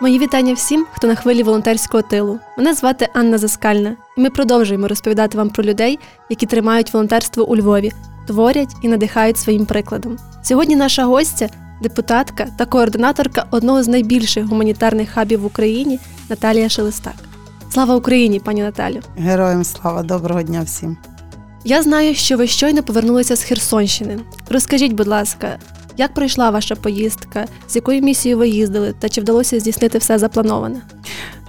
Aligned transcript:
Мої 0.00 0.18
вітання 0.18 0.54
всім, 0.54 0.86
хто 0.92 1.06
на 1.06 1.14
хвилі 1.14 1.42
волонтерського 1.42 2.02
тилу. 2.02 2.38
Мене 2.58 2.74
звати 2.74 3.08
Анна 3.14 3.38
Заскальна, 3.38 3.96
і 4.16 4.20
ми 4.20 4.30
продовжуємо 4.30 4.88
розповідати 4.88 5.38
вам 5.38 5.50
про 5.50 5.64
людей, 5.64 5.98
які 6.30 6.46
тримають 6.46 6.92
волонтерство 6.94 7.44
у 7.44 7.56
Львові, 7.56 7.92
творять 8.26 8.74
і 8.82 8.88
надихають 8.88 9.38
своїм 9.38 9.66
прикладом. 9.66 10.16
Сьогодні 10.42 10.76
наша 10.76 11.04
гостя, 11.04 11.48
депутатка 11.82 12.46
та 12.58 12.66
координаторка 12.66 13.46
одного 13.50 13.82
з 13.82 13.88
найбільших 13.88 14.44
гуманітарних 14.44 15.10
хабів 15.10 15.40
в 15.40 15.46
Україні 15.46 15.98
Наталія 16.28 16.68
Шелестак. 16.68 17.14
Слава 17.72 17.94
Україні, 17.94 18.40
пані 18.40 18.62
Наталю! 18.62 19.00
Героям 19.18 19.64
слава, 19.64 20.02
доброго 20.02 20.42
дня 20.42 20.62
всім. 20.62 20.96
Я 21.64 21.82
знаю, 21.82 22.14
що 22.14 22.36
ви 22.36 22.46
щойно 22.46 22.82
повернулися 22.82 23.36
з 23.36 23.42
Херсонщини. 23.42 24.18
Розкажіть, 24.50 24.92
будь 24.92 25.06
ласка, 25.06 25.58
як 25.96 26.14
пройшла 26.14 26.50
ваша 26.50 26.74
поїздка, 26.74 27.46
з 27.68 27.76
якою 27.76 28.02
місією 28.02 28.38
ви 28.38 28.48
їздили, 28.48 28.94
та 28.98 29.08
чи 29.08 29.20
вдалося 29.20 29.60
здійснити 29.60 29.98
все 29.98 30.18
заплановане? 30.18 30.80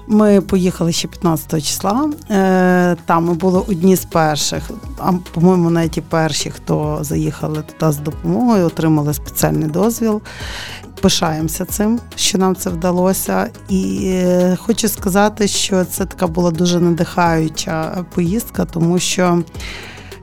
Ми 0.07 0.41
поїхали 0.41 0.91
ще 0.91 1.07
15 1.07 1.65
числа. 1.65 2.09
Е, 2.31 2.95
там 3.05 3.25
ми 3.25 3.33
були 3.33 3.59
одні 3.67 3.95
з 3.95 4.05
перших, 4.05 4.71
а 4.97 5.11
по-моєму, 5.33 5.69
навіть 5.69 5.97
і 5.97 6.01
перші, 6.01 6.49
хто 6.49 6.99
заїхали 7.01 7.63
туди 7.63 7.91
з 7.91 7.97
допомогою, 7.97 8.65
отримали 8.65 9.13
спеціальний 9.13 9.69
дозвіл. 9.69 10.21
Пишаємося 11.01 11.65
цим, 11.65 11.99
що 12.15 12.37
нам 12.37 12.55
це 12.55 12.69
вдалося, 12.69 13.49
і 13.69 14.01
е, 14.05 14.57
хочу 14.61 14.87
сказати, 14.87 15.47
що 15.47 15.85
це 15.85 16.05
така 16.05 16.27
була 16.27 16.51
дуже 16.51 16.79
надихаюча 16.79 18.05
поїздка, 18.13 18.65
тому 18.65 18.99
що. 18.99 19.43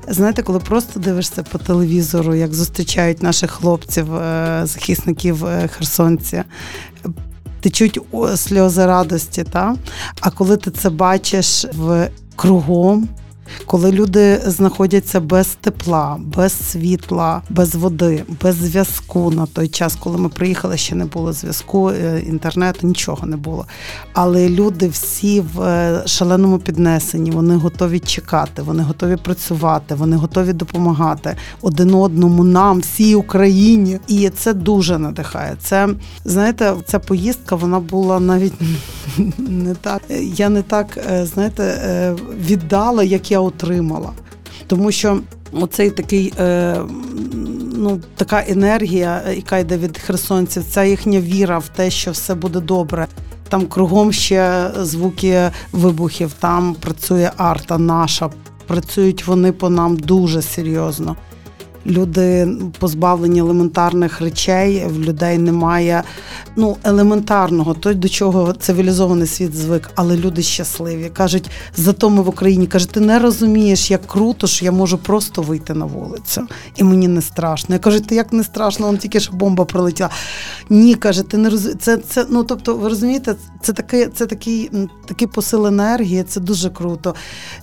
Знаєте, 0.09 0.43
коли 0.43 0.59
просто 0.59 1.01
дивишся 1.01 1.43
по 1.43 1.59
телевізору, 1.59 2.35
як 2.35 2.55
зустрічають 2.55 3.23
наших 3.23 3.51
хлопців, 3.51 4.15
е, 4.15 4.61
захисників 4.65 5.47
е, 5.47 5.69
херсонці, 5.69 6.43
течуть 7.61 8.01
сльози 8.37 8.87
радості, 8.87 9.45
та? 9.45 9.77
а 10.21 10.31
коли 10.31 10.57
ти 10.57 10.71
це 10.71 10.91
бачиш 10.91 11.67
в 11.73 12.09
кругом, 12.37 13.09
коли 13.67 13.93
люди 13.93 14.41
знаходяться 14.47 15.21
без 15.21 15.47
тепла, 15.61 16.17
без 16.21 16.71
світла, 16.71 17.43
без 17.51 17.75
води, 17.75 18.25
без 18.43 18.57
зв'язку 18.57 19.31
на 19.31 19.47
той 19.47 19.69
час, 19.69 19.97
коли 20.01 20.19
ми 20.19 20.29
приїхали, 20.29 20.77
ще 20.77 20.95
не 20.95 21.05
було 21.05 21.33
зв'язку, 21.33 21.91
е, 21.91 22.23
інтернету, 22.27 22.87
нічого 22.87 23.27
не 23.27 23.37
було. 23.37 23.67
Але 24.13 24.49
люди 24.49 24.89
всі 24.89 25.41
в 25.41 25.63
е, 25.63 26.03
шаленому 26.07 26.59
піднесенні, 26.59 27.31
вони 27.31 27.57
готові 27.57 27.99
чекати, 27.99 28.63
вони 28.63 28.83
готові 28.83 29.17
працювати, 29.17 29.95
вони 29.95 30.17
готові 30.17 30.53
допомагати 30.53 31.37
один 31.63 31.95
одному, 31.95 32.45
нам, 32.45 32.81
всій 32.81 33.15
Україні. 33.15 33.99
І 34.09 34.31
це 34.31 34.55
дуже 34.55 34.99
надихає. 34.99 35.57
Це 35.63 35.89
знаєте, 36.25 36.75
ця 36.87 36.99
поїздка 36.99 37.57
вона 37.57 37.81
була 37.81 38.21
навіть 38.21 38.55
не 39.39 39.75
так. 39.75 40.03
Я 40.21 40.49
не 40.49 40.63
так 40.63 40.99
е, 41.11 41.27
знаєте, 41.27 41.65
віддала, 42.47 43.05
як 43.05 43.31
я 43.31 43.34
отримала. 43.39 44.13
Тому 44.67 44.93
що 44.93 45.21
оцей 45.53 45.91
такий, 45.91 46.33
е, 46.39 46.77
ну, 47.77 48.01
така 48.17 48.45
енергія, 48.49 49.23
яка 49.37 49.59
йде 49.59 49.77
від 49.77 49.99
херсонців, 49.99 50.65
ця 50.71 50.85
їхня 50.85 51.21
віра 51.21 51.59
в 51.59 51.69
те, 51.69 51.91
що 51.91 52.11
все 52.11 52.35
буде 52.35 52.61
добре. 52.61 53.07
Там 53.49 53.67
кругом 53.67 54.13
ще 54.13 54.71
звуки 54.81 55.51
вибухів, 55.73 56.33
там 56.41 56.75
працює 56.75 57.31
арта 57.37 57.79
наша. 57.79 58.31
Працюють 58.67 59.27
вони 59.27 59.53
по 59.53 59.71
нам 59.71 59.97
дуже 59.97 60.43
серйозно 60.43 61.17
люди 61.87 62.49
позбавлені 62.79 63.41
елементарних 63.41 64.21
речей, 64.21 64.85
в 64.87 64.99
людей 64.99 65.39
немає 65.39 66.03
ну, 66.57 66.77
елементарного, 66.85 67.75
то 67.75 67.95
до 67.95 68.09
чого 68.09 68.53
цивілізований 68.53 69.27
світ 69.27 69.57
звик, 69.57 69.91
але 69.95 70.17
люди 70.17 70.43
щасливі. 70.43 71.11
Кажуть, 71.13 71.51
зато 71.77 72.11
ми 72.11 72.23
в 72.23 72.29
Україні 72.29 72.67
кажуть, 72.67 72.91
ти 72.91 73.01
не 73.01 73.19
розумієш, 73.19 73.91
як 73.91 74.07
круто, 74.07 74.47
що 74.47 74.65
я 74.65 74.73
можу 74.73 74.99
просто 74.99 75.43
вийти 75.43 75.75
на 75.75 75.85
вулицю. 75.85 76.47
І 76.77 76.85
мені 76.85 77.09
не 77.09 77.23
страшно. 77.23 77.75
Я 77.75 77.79
кажу, 77.79 78.01
ти 78.01 78.15
як 78.15 78.33
не 78.33 78.45
страшно, 78.45 78.87
вам 78.87 78.99
тільки 78.99 79.21
що 79.21 79.33
бомба 79.33 79.65
прилетіла. 79.65 80.11
Ні, 80.71 80.95
каже, 80.95 81.23
ти 81.23 81.37
не 81.37 81.51
розумієш. 81.51 81.79
Це, 81.81 81.97
це, 81.97 82.27
ну, 82.31 82.45
тобто, 82.45 82.75
ви 82.75 82.89
розумієте, 82.89 83.35
це 83.63 83.73
такий, 83.73 84.07
це 84.07 84.27
такий, 84.27 84.71
такий 85.07 85.29
посил 85.29 85.67
енергії, 85.67 86.23
це 86.23 86.41
дуже 86.41 86.71
круто. 86.71 87.15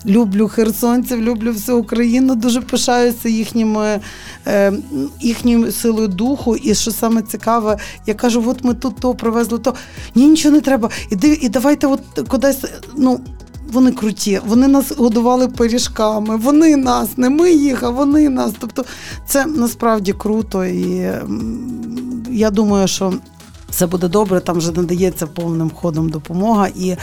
Люблю 0.06 0.48
херсонців, 0.48 1.22
люблю 1.22 1.52
всю 1.52 1.78
Україну, 1.78 2.36
дуже 2.36 2.62
пишаюся 2.62 3.30
їхніми 3.30 4.00
їхньою 5.22 5.72
силою 5.72 6.08
духу. 6.08 6.56
І 6.56 6.76
що 6.76 6.92
саме 6.92 7.22
цікаве, 7.22 7.78
я 8.06 8.14
кажу, 8.14 8.44
от 8.48 8.64
ми 8.64 8.74
тут 8.74 8.96
то 9.00 9.16
привезли, 9.16 9.60
то 9.60 9.74
ні, 10.16 10.28
нічого 10.28 10.56
не 10.56 10.62
треба. 10.62 10.90
Іди, 11.10 11.40
і 11.42 11.50
давайте 11.50 11.88
от 11.88 12.02
кудись. 12.28 12.66
ну, 12.98 13.20
вони 13.72 13.92
круті, 13.92 14.42
вони 14.46 14.68
нас 14.68 14.92
годували 14.92 15.48
пиріжками, 15.48 16.38
вони 16.38 16.76
нас, 16.76 17.18
не 17.18 17.30
ми 17.30 17.52
їх, 17.52 17.84
а 17.84 17.90
вони 17.90 18.30
нас. 18.30 18.54
Тобто 18.60 18.86
це 19.26 19.46
насправді 19.46 20.14
круто, 20.14 20.66
і 20.66 21.12
я 22.32 22.50
думаю, 22.50 22.88
що 22.88 23.14
все 23.72 23.88
буде 23.88 24.08
добре, 24.08 24.40
там 24.40 24.58
вже 24.58 24.72
надається 24.72 25.28
повним 25.28 25.72
ходом 25.72 26.10
допомога, 26.10 26.68
і 26.76 26.98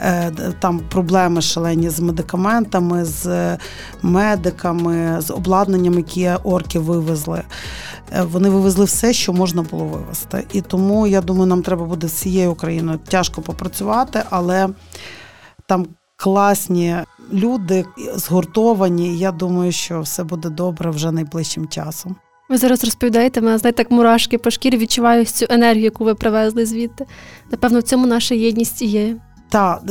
е, 0.00 0.32
там 0.60 0.80
проблеми 0.90 1.42
шалені 1.42 1.90
з 1.90 2.00
медикаментами, 2.00 3.04
з 3.04 3.56
медиками, 4.02 5.20
з 5.20 5.30
обладнанням, 5.30 5.94
які 5.94 6.30
орки 6.44 6.78
вивезли. 6.78 7.42
Е, 8.12 8.22
вони 8.22 8.48
вивезли 8.48 8.84
все, 8.84 9.12
що 9.12 9.32
можна 9.32 9.62
було 9.62 9.84
вивезти. 9.84 10.46
І 10.52 10.60
тому 10.60 11.06
я 11.06 11.20
думаю, 11.20 11.46
нам 11.46 11.62
треба 11.62 11.84
буде 11.84 12.06
всією 12.06 12.52
Україною 12.52 12.98
тяжко 12.98 13.42
попрацювати, 13.42 14.22
але 14.30 14.68
там 15.66 15.86
класні 16.16 16.96
люди 17.32 17.84
згуртовані. 18.14 19.18
Я 19.18 19.32
думаю, 19.32 19.72
що 19.72 20.00
все 20.00 20.24
буде 20.24 20.48
добре 20.48 20.90
вже 20.90 21.12
найближчим 21.12 21.68
часом. 21.68 22.16
Ви 22.48 22.58
зараз 22.58 22.84
розповідаєте, 22.84 23.40
мене 23.40 23.58
знаєте, 23.58 23.84
так 23.84 23.90
мурашки 23.90 24.38
по 24.38 24.50
шкірі 24.50 24.76
відчуваю 24.76 25.24
цю 25.24 25.46
енергію, 25.50 25.84
яку 25.84 26.04
ви 26.04 26.14
привезли 26.14 26.66
звідти. 26.66 27.06
Напевно, 27.50 27.78
в 27.78 27.82
цьому 27.82 28.06
наша 28.06 28.34
єдність 28.34 28.82
і 28.82 28.86
є. 28.86 29.16
Так, 29.48 29.82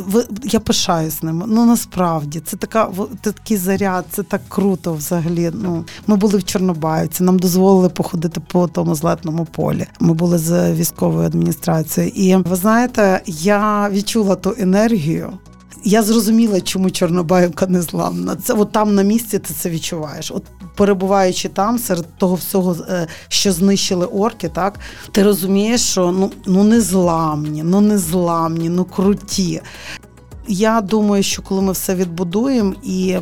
я 0.43 0.59
пишаюсь 0.59 1.23
ним. 1.23 1.43
Ну 1.47 1.65
насправді 1.65 2.39
це 2.39 2.57
така 2.57 2.89
це 3.23 3.31
такий 3.31 3.57
заряд, 3.57 4.05
це 4.09 4.23
так 4.23 4.41
круто 4.49 4.93
взагалі. 4.93 5.51
Ну 5.53 5.85
ми 6.07 6.15
були 6.15 6.37
в 6.37 6.43
Чорнобаївці, 6.43 7.23
нам 7.23 7.39
дозволили 7.39 7.89
походити 7.89 8.39
по 8.39 8.67
тому 8.67 8.95
злетному 8.95 9.45
полі. 9.45 9.85
Ми 9.99 10.13
були 10.13 10.37
з 10.37 10.73
військовою 10.73 11.27
адміністрацією, 11.27 12.11
і 12.15 12.35
ви 12.35 12.55
знаєте, 12.55 13.21
я 13.25 13.89
відчула 13.89 14.35
ту 14.35 14.55
енергію. 14.59 15.33
Я 15.83 16.03
зрозуміла, 16.03 16.61
чому 16.61 16.91
Чорнобаївка 16.91 17.67
не 17.67 17.81
зламна. 17.81 18.35
Це 18.35 18.53
от 18.53 18.71
там 18.71 18.95
на 18.95 19.01
місці 19.01 19.39
ти 19.39 19.53
це 19.53 19.69
відчуваєш. 19.69 20.31
От 20.31 20.43
перебуваючи 20.75 21.49
там, 21.49 21.79
серед 21.79 22.17
того 22.17 22.35
всього, 22.35 22.77
е, 22.89 23.07
що 23.27 23.51
знищили 23.51 24.05
орки, 24.05 24.49
так 24.49 24.79
ти 25.11 25.23
розумієш, 25.23 25.81
що 25.81 26.11
ну 26.11 26.31
ну 26.45 26.63
не 26.63 26.81
зламні, 26.81 27.63
ну 27.63 27.81
не 27.81 27.97
зламні, 27.97 28.69
ну 28.69 28.85
круті. 28.85 29.61
Я 30.47 30.81
думаю, 30.81 31.23
що 31.23 31.41
коли 31.41 31.61
ми 31.61 31.71
все 31.71 31.95
відбудуємо 31.95 32.73
і 32.83 33.17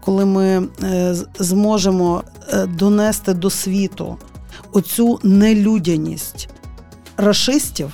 коли 0.00 0.24
ми 0.24 0.68
е, 0.82 1.14
зможемо 1.38 2.22
е, 2.48 2.66
донести 2.66 3.34
до 3.34 3.50
світу 3.50 4.16
оцю 4.72 5.20
нелюдяність 5.22 6.48
расистів 7.16 7.92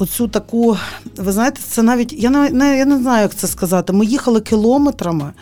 оцю 0.00 0.28
таку, 0.28 0.76
ви 1.16 1.32
знаєте, 1.32 1.60
це 1.68 1.82
навіть 1.82 2.12
я 2.12 2.30
не, 2.30 2.78
я 2.78 2.84
не 2.84 2.98
знаю, 2.98 3.22
як 3.22 3.34
це 3.34 3.46
сказати. 3.46 3.92
Ми 3.92 4.06
їхали 4.06 4.40
кілометрами 4.40 5.32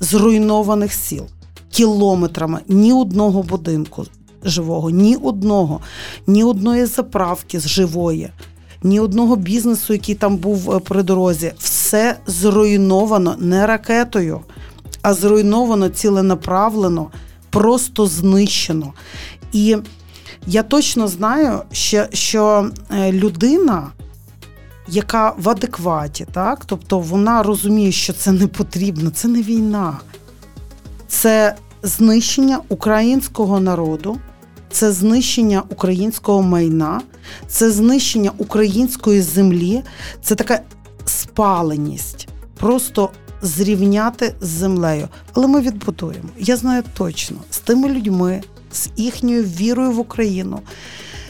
зруйнованих 0.00 0.92
сіл. 0.92 1.26
Кілометрами 1.70 2.60
ні 2.68 2.92
одного 2.92 3.42
будинку 3.42 4.06
живого, 4.44 4.90
ні 4.90 5.16
одного, 5.16 5.80
ні 6.26 6.44
одної 6.44 6.86
заправки 6.86 7.60
живої, 7.60 8.30
ні 8.82 9.00
одного 9.00 9.36
бізнесу, 9.36 9.92
який 9.92 10.14
там 10.14 10.36
був 10.36 10.70
е, 10.70 10.78
при 10.78 11.02
дорозі. 11.02 11.52
Все 11.58 12.16
зруйновано 12.26 13.36
не 13.38 13.66
ракетою, 13.66 14.40
а 15.02 15.14
зруйновано 15.14 15.88
ціленаправлено, 15.88 17.10
просто 17.50 18.06
знищено. 18.06 18.92
І 19.52 19.76
я 20.46 20.62
точно 20.62 21.08
знаю, 21.08 21.60
що, 21.72 22.06
що 22.12 22.70
е, 22.90 23.12
людина 23.12 23.88
яка 24.88 25.34
в 25.38 25.48
адекваті, 25.48 26.26
так? 26.32 26.64
тобто 26.64 26.98
вона 26.98 27.42
розуміє, 27.42 27.92
що 27.92 28.12
це 28.12 28.32
не 28.32 28.46
потрібно, 28.46 29.10
це 29.10 29.28
не 29.28 29.42
війна, 29.42 29.98
це 31.08 31.54
знищення 31.82 32.60
українського 32.68 33.60
народу, 33.60 34.18
це 34.70 34.92
знищення 34.92 35.62
українського 35.68 36.42
майна, 36.42 37.00
це 37.48 37.70
знищення 37.70 38.30
української 38.38 39.22
землі, 39.22 39.82
це 40.22 40.34
така 40.34 40.60
спаленість. 41.04 42.28
Просто 42.58 43.10
зрівняти 43.42 44.34
з 44.40 44.48
землею. 44.48 45.08
Але 45.32 45.46
ми 45.46 45.60
відбудуємо. 45.60 46.28
Я 46.38 46.56
знаю 46.56 46.82
точно 46.94 47.36
з 47.50 47.58
тими 47.58 47.88
людьми, 47.88 48.42
з 48.72 48.88
їхньою 48.96 49.42
вірою 49.44 49.92
в 49.92 49.98
Україну, 49.98 50.60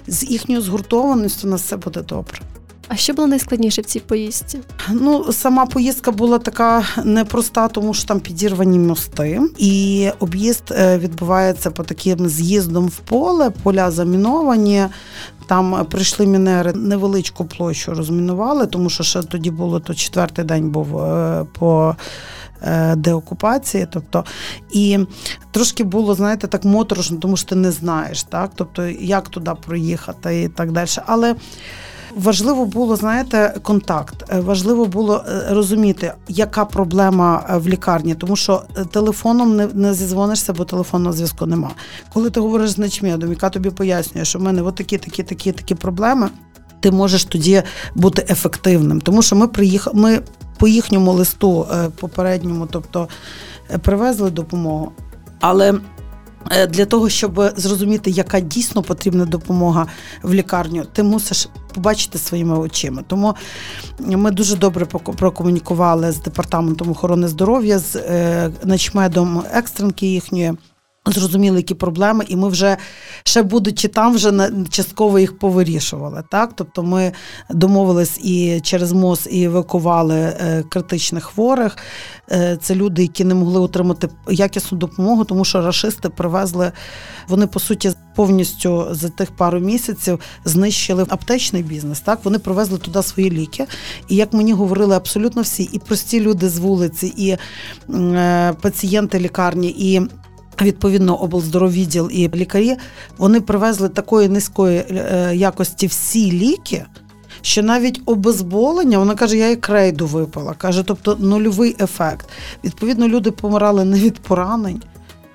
з 0.07 0.23
їхньою 0.31 0.63
згуртованістю 0.63 1.49
на 1.49 1.57
все 1.57 1.77
буде 1.77 2.03
добре. 2.03 2.41
А 2.89 2.97
що 2.97 3.15
було 3.15 3.29
найскладніше 3.29 3.83
в 3.83 3.85
цій 3.85 4.01
поїздці? 4.01 4.61
Ну, 4.93 5.33
сама 5.33 5.67
поїздка 5.67 6.11
була 6.11 6.39
така 6.39 6.85
непроста, 7.05 7.69
тому 7.69 7.95
що 7.95 8.07
там 8.07 8.21
підірвані 8.21 8.79
мости, 8.79 9.41
і 9.59 10.09
об'їзд 10.19 10.63
е, 10.71 10.99
відбувається 10.99 11.71
по 11.71 11.83
таким 11.83 12.29
з'їздом 12.29 12.87
в 12.87 12.99
поле, 12.99 13.51
поля 13.51 13.91
заміновані. 13.91 14.87
Там 15.47 15.87
прийшли 15.91 16.27
мінери 16.27 16.73
невеличку 16.73 17.45
площу 17.45 17.95
розмінували, 17.95 18.67
тому 18.67 18.91
що 18.91 19.05
ще 19.05 19.23
тоді 19.23 19.51
було 19.51 19.81
то 19.81 19.95
четвертий 19.95 20.45
день 20.45 20.71
був 20.71 20.99
е, 20.99 21.47
по 21.59 21.97
е, 22.63 22.97
деокупації. 22.97 23.87
Тобто, 23.93 24.25
і 24.73 24.99
трошки 25.51 25.85
було, 25.85 26.15
знаєте, 26.15 26.47
так 26.47 26.65
моторошно, 26.65 27.19
тому 27.19 27.37
що 27.37 27.49
ти 27.49 27.55
не 27.55 27.71
знаєш, 27.71 28.23
так? 28.23 28.51
Тобто, 28.55 28.87
як 28.87 29.29
туди 29.29 29.53
проїхати 29.67 30.43
і 30.43 30.49
так 30.49 30.73
далі. 30.73 30.89
Але 31.07 31.35
Важливо 32.19 32.67
було, 32.67 32.97
знаєте, 32.97 33.55
контакт. 33.63 34.25
Е, 34.29 34.41
важливо 34.41 34.87
було 34.87 35.25
розуміти, 35.51 36.13
яка 36.29 36.65
проблема 36.65 37.45
в 37.65 37.69
лікарні, 37.69 38.15
тому 38.15 38.37
що 38.37 38.63
телефоном 38.91 39.57
не 39.57 39.67
не 39.75 39.95
зізвонишся, 39.95 40.53
бо 40.53 40.65
телефонного 40.65 41.13
зв'язку 41.13 41.47
нема. 41.47 41.71
Коли 42.13 42.31
ти 42.31 42.41
говориш 42.41 42.71
з 42.71 42.79
начмедом, 42.79 43.31
яка 43.31 43.51
тобі 43.51 43.71
пояснює, 43.71 44.25
що 44.25 44.39
в 44.39 44.43
мене 44.43 44.63
от 44.63 44.75
такі, 44.75 44.99
такі, 44.99 45.23
такі, 45.23 45.53
такі 45.53 45.75
проблеми 45.75 46.29
ти 46.81 46.91
можеш 46.91 47.25
тоді 47.25 47.63
бути 47.95 48.27
ефективним. 48.31 49.01
Тому 49.01 49.23
що 49.23 49.37
ми 49.37 49.49
приїхали, 49.49 50.01
ми 50.01 50.21
по 50.59 50.69
їхньому 50.69 51.13
листу 51.13 51.67
е, 51.73 51.89
попередньому, 52.01 52.67
тобто 52.71 53.09
е, 53.71 53.79
привезли 53.79 54.31
допомогу. 54.31 54.93
Але 55.41 55.73
е, 55.73 55.81
для 56.69 56.85
того, 56.85 57.09
щоб 57.09 57.53
зрозуміти, 57.57 58.11
яка 58.11 58.41
дійсно 58.41 58.83
потрібна 58.83 59.25
допомога 59.25 59.87
в 60.23 60.35
лікарню, 60.35 60.85
ти 60.93 61.03
мусиш 61.03 61.49
побачити 61.75 62.19
своїми 62.19 62.59
очима. 62.59 63.03
Тому 63.07 63.35
ми 63.99 64.31
дуже 64.31 64.57
добре 64.57 64.85
прокомунікували 64.87 66.13
з 66.13 66.23
департаментом 66.23 66.91
охорони 66.91 67.29
здоров'я, 67.29 67.79
з 67.79 68.01
начмедом 68.65 69.43
екстренки 69.53 70.07
їхньої. 70.07 70.55
Зрозуміли, 71.13 71.57
які 71.57 71.75
проблеми, 71.75 72.25
і 72.29 72.37
ми 72.37 72.49
вже 72.49 72.77
ще 73.25 73.43
будучи 73.43 73.89
там, 73.89 74.15
вже 74.15 74.51
частково 74.71 75.19
їх 75.19 75.39
повирішували. 75.39 76.23
Так, 76.31 76.53
тобто 76.57 76.83
ми 76.83 77.13
домовились 77.51 78.19
і 78.19 78.61
через 78.63 78.93
МОЗ 78.93 79.29
і 79.31 79.43
евакували 79.43 80.15
е, 80.15 80.65
критичних 80.69 81.25
хворих. 81.25 81.77
Е, 82.31 82.59
це 82.63 82.75
люди, 82.75 83.03
які 83.03 83.25
не 83.25 83.35
могли 83.35 83.61
отримати 83.61 84.09
якісну 84.31 84.79
допомогу, 84.79 85.25
тому 85.25 85.45
що 85.45 85.61
рашисти 85.63 86.09
привезли. 86.09 86.73
Вони 87.29 87.47
по 87.47 87.61
суті 87.61 87.93
повністю 88.15 88.87
за 88.91 89.09
тих 89.09 89.31
пару 89.31 89.61
місяців 89.61 90.21
знищили 90.45 91.07
аптечний 91.09 91.63
бізнес. 91.63 92.01
Так 92.01 92.25
вони 92.25 92.39
привезли 92.39 92.79
туди 92.79 93.03
свої 93.03 93.31
ліки. 93.31 93.67
І 94.09 94.17
як 94.17 94.33
мені 94.33 94.53
говорили 94.53 94.97
абсолютно 94.97 95.43
всі, 95.43 95.63
і 95.73 95.79
прості 95.79 96.21
люди 96.21 96.49
з 96.49 96.59
вулиці, 96.59 97.13
і 97.17 97.37
е, 97.95 98.53
пацієнти 98.63 99.21
лікарні, 99.21 99.75
і 99.79 100.01
Відповідно, 100.63 101.17
облздоровідділ 101.17 102.11
і 102.13 102.29
лікарі 102.29 102.77
вони 103.19 103.41
привезли 103.41 103.89
такої 103.89 104.29
низької 104.29 104.79
е, 104.79 105.31
якості 105.35 105.87
всі 105.87 106.33
ліки, 106.33 106.85
що 107.41 107.63
навіть 107.63 108.01
обезболення, 108.07 108.99
вона 108.99 109.15
каже, 109.15 109.37
я 109.37 109.51
і 109.51 109.57
крейду 109.57 110.07
випила. 110.07 110.55
Каже, 110.55 110.83
тобто 110.83 111.17
нульовий 111.21 111.77
ефект. 111.81 112.29
Відповідно, 112.65 113.09
люди 113.09 113.31
помирали 113.31 113.85
не 113.85 114.01
від 114.01 114.19
поранень 114.19 114.83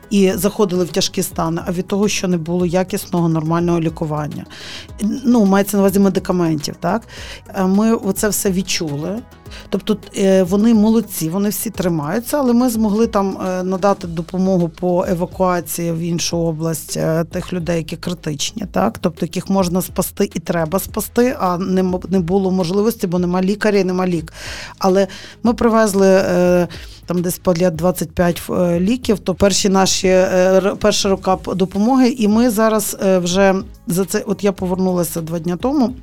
і 0.10 0.31
заходили 0.36 0.86
в 0.86 0.90
тяжкі 0.90 1.24
стани, 1.24 1.62
а 1.66 1.72
від 1.72 1.88
того, 1.88 2.08
що 2.08 2.28
не 2.28 2.38
було 2.38 2.66
якісного 2.66 3.30
нормального 3.30 3.80
лікування. 3.80 4.46
Ну, 5.24 5.46
мається 5.46 5.78
на 5.78 5.84
увазі 5.84 6.00
медикаментів. 6.00 6.76
Так 6.80 7.02
ми 7.66 8.00
це 8.14 8.30
все 8.30 8.52
відчули. 8.52 9.19
Тобто 9.70 9.98
е, 10.18 10.44
вони 10.44 10.74
молодці, 10.74 11.30
вони 11.30 11.50
всі 11.50 11.70
тримаються, 11.70 12.38
але 12.38 12.54
ми 12.54 12.70
змогли 12.70 13.08
там 13.08 13.38
е, 13.38 13.64
надати 13.64 14.08
допомогу 14.08 14.70
по 14.70 15.06
евакуації 15.10 15.92
в 15.92 16.00
іншу 16.00 16.38
область 16.38 16.98
е, 16.98 17.24
тих 17.24 17.54
людей, 17.54 17.78
які 17.78 17.98
критичні, 17.98 18.64
так 18.72 18.98
тобто 19.00 19.26
яких 19.26 19.50
можна 19.50 19.82
спасти 19.82 20.30
і 20.34 20.40
треба 20.40 20.80
спасти, 20.80 21.36
а 21.40 21.58
не 21.58 21.94
не 22.10 22.20
було 22.20 22.52
можливості, 22.52 23.08
бо 23.08 23.20
нема 23.20 23.42
лікаря, 23.42 23.80
і 23.80 23.84
нема 23.84 24.08
лік. 24.08 24.34
Але 24.78 25.08
ми 25.44 25.54
привезли. 25.54 26.24
Там 27.06 27.22
десь 27.22 27.38
по 27.38 27.54
25 27.54 28.42
ліків, 28.80 29.20
то 29.20 29.36
перші 29.36 29.70
наші 29.70 30.08
перша 30.80 31.10
рука 31.10 31.38
допомоги, 31.56 32.10
і 32.10 32.28
ми 32.28 32.50
зараз 32.50 32.98
вже 33.02 33.56
за 33.88 34.06
це. 34.06 34.24
От 34.28 34.44
я 34.44 34.52
повернулася 34.52 35.22
два 35.22 35.40
дні 35.40 35.56
тому. 35.56 35.94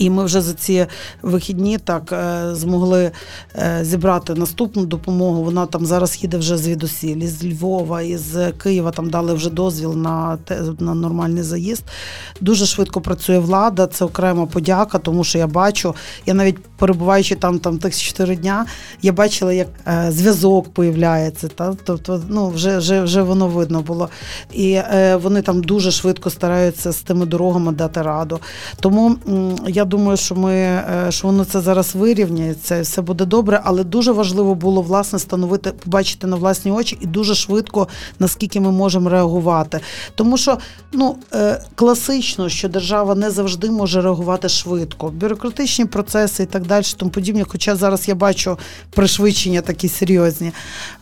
І 0.00 0.10
ми 0.10 0.24
вже 0.24 0.40
за 0.40 0.54
ці 0.54 0.86
вихідні 1.22 1.78
так 1.78 2.12
е, 2.12 2.54
змогли 2.54 3.10
е, 3.56 3.78
зібрати 3.82 4.34
наступну 4.34 4.86
допомогу. 4.86 5.42
Вона 5.44 5.66
там 5.66 5.86
зараз 5.86 6.22
їде 6.22 6.38
вже 6.38 6.56
звідусіль 6.56 7.16
із 7.16 7.44
Львова, 7.44 8.02
із 8.02 8.36
Києва 8.62 8.90
там 8.90 9.10
дали 9.10 9.34
вже 9.34 9.50
дозвіл 9.50 9.96
на 9.96 10.38
на 10.78 10.94
нормальний 10.94 11.42
заїзд. 11.42 11.84
Дуже 12.40 12.66
швидко 12.66 13.00
працює 13.00 13.38
влада. 13.38 13.86
Це 13.86 14.04
окрема 14.04 14.46
подяка, 14.46 14.98
тому 14.98 15.24
що 15.24 15.38
я 15.38 15.46
бачу. 15.46 15.94
Я 16.26 16.34
навіть 16.34 16.58
перебуваючи 16.80 17.34
там 17.34 17.58
там 17.58 17.78
тих 17.78 17.98
чотири 17.98 18.36
дня, 18.36 18.66
я 19.02 19.12
бачила, 19.12 19.52
як 19.52 19.68
е, 19.86 20.06
зв'язок 20.10 20.74
появляється. 20.74 21.48
Та 21.48 21.74
тобто, 21.84 22.22
ну 22.28 22.48
вже 22.48 22.78
вже 22.78 23.02
вже 23.02 23.22
воно 23.22 23.48
видно 23.48 23.80
було. 23.80 24.08
І 24.52 24.72
е, 24.72 25.16
вони 25.16 25.42
там 25.42 25.62
дуже 25.62 25.90
швидко 25.90 26.30
стараються 26.30 26.92
з 26.92 26.96
тими 26.96 27.26
дорогами 27.26 27.72
дати 27.72 28.02
раду. 28.02 28.40
Тому 28.80 29.16
я 29.68 29.84
думаю, 29.90 30.16
що 30.16 30.34
ми 30.34 30.54
е, 30.54 31.06
що 31.08 31.26
воно 31.26 31.44
це 31.44 31.60
зараз 31.60 31.94
вирівняється, 31.94 32.82
все 32.82 33.02
буде 33.02 33.24
добре, 33.24 33.60
але 33.64 33.84
дуже 33.84 34.12
важливо 34.12 34.54
було 34.54 34.82
власне 34.82 35.18
становити, 35.18 35.72
побачити 35.72 36.26
на 36.26 36.36
власні 36.36 36.72
очі 36.72 36.98
і 37.00 37.06
дуже 37.06 37.34
швидко, 37.34 37.88
наскільки 38.18 38.60
ми 38.60 38.72
можемо 38.72 39.10
реагувати. 39.10 39.80
Тому 40.14 40.36
що 40.36 40.58
ну 40.92 41.16
е, 41.34 41.62
класично, 41.74 42.48
що 42.48 42.68
держава 42.68 43.14
не 43.14 43.30
завжди 43.30 43.70
може 43.70 44.02
реагувати 44.02 44.48
швидко. 44.48 45.08
Бюрократичні 45.08 45.84
процеси 45.84 46.42
і 46.42 46.46
так 46.46 46.66
далі, 46.66 46.84
тому 46.96 47.10
подібне. 47.10 47.44
Хоча 47.48 47.76
зараз 47.76 48.08
я 48.08 48.14
бачу 48.14 48.58
пришвидшення 48.90 49.60
такі 49.60 49.88
серйозні. 49.88 50.52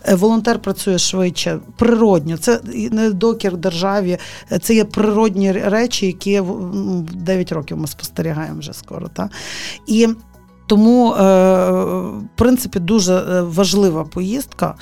Е, 0.08 0.14
волонтер 0.14 0.58
працює 0.58 0.98
швидше, 0.98 1.58
природньо. 1.76 2.36
Це 2.36 2.60
не 2.90 3.10
докір 3.10 3.56
державі, 3.56 4.18
це 4.62 4.74
є 4.74 4.84
природні 4.84 5.52
речі, 5.52 6.06
які 6.06 6.42
9 7.14 7.52
років 7.52 7.76
ми 7.76 7.86
спостерігаємо 7.86 8.60
вже 8.60 8.72
скоро. 8.78 9.08
Та? 9.08 9.30
І 9.86 10.08
тому, 10.66 11.14
е, 11.14 11.70
в 12.10 12.28
принципі, 12.36 12.80
дуже 12.80 13.14
е, 13.14 13.42
важлива 13.42 14.04
поїздка. 14.04 14.74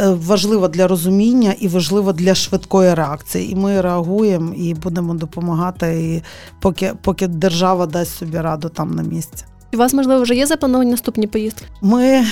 Е, 0.00 0.08
важлива 0.08 0.68
для 0.68 0.88
розуміння 0.88 1.54
і 1.60 1.68
важлива 1.68 2.12
для 2.12 2.34
швидкої 2.34 2.94
реакції. 2.94 3.52
І 3.52 3.54
ми 3.54 3.80
реагуємо 3.80 4.54
і 4.54 4.74
будемо 4.74 5.14
допомагати, 5.14 5.86
і 5.86 6.22
поки 6.60 6.92
поки 7.02 7.26
держава 7.26 7.86
дасть 7.86 8.16
собі 8.16 8.38
раду 8.38 8.68
там 8.68 8.90
на 8.90 9.02
місці. 9.02 9.44
У 9.74 9.78
вас, 9.78 9.94
можливо, 9.94 10.22
вже 10.22 10.34
є 10.34 10.46
заплановані 10.46 10.90
наступні 10.90 11.26
поїздки? 11.26 11.64
Ми 11.80 12.26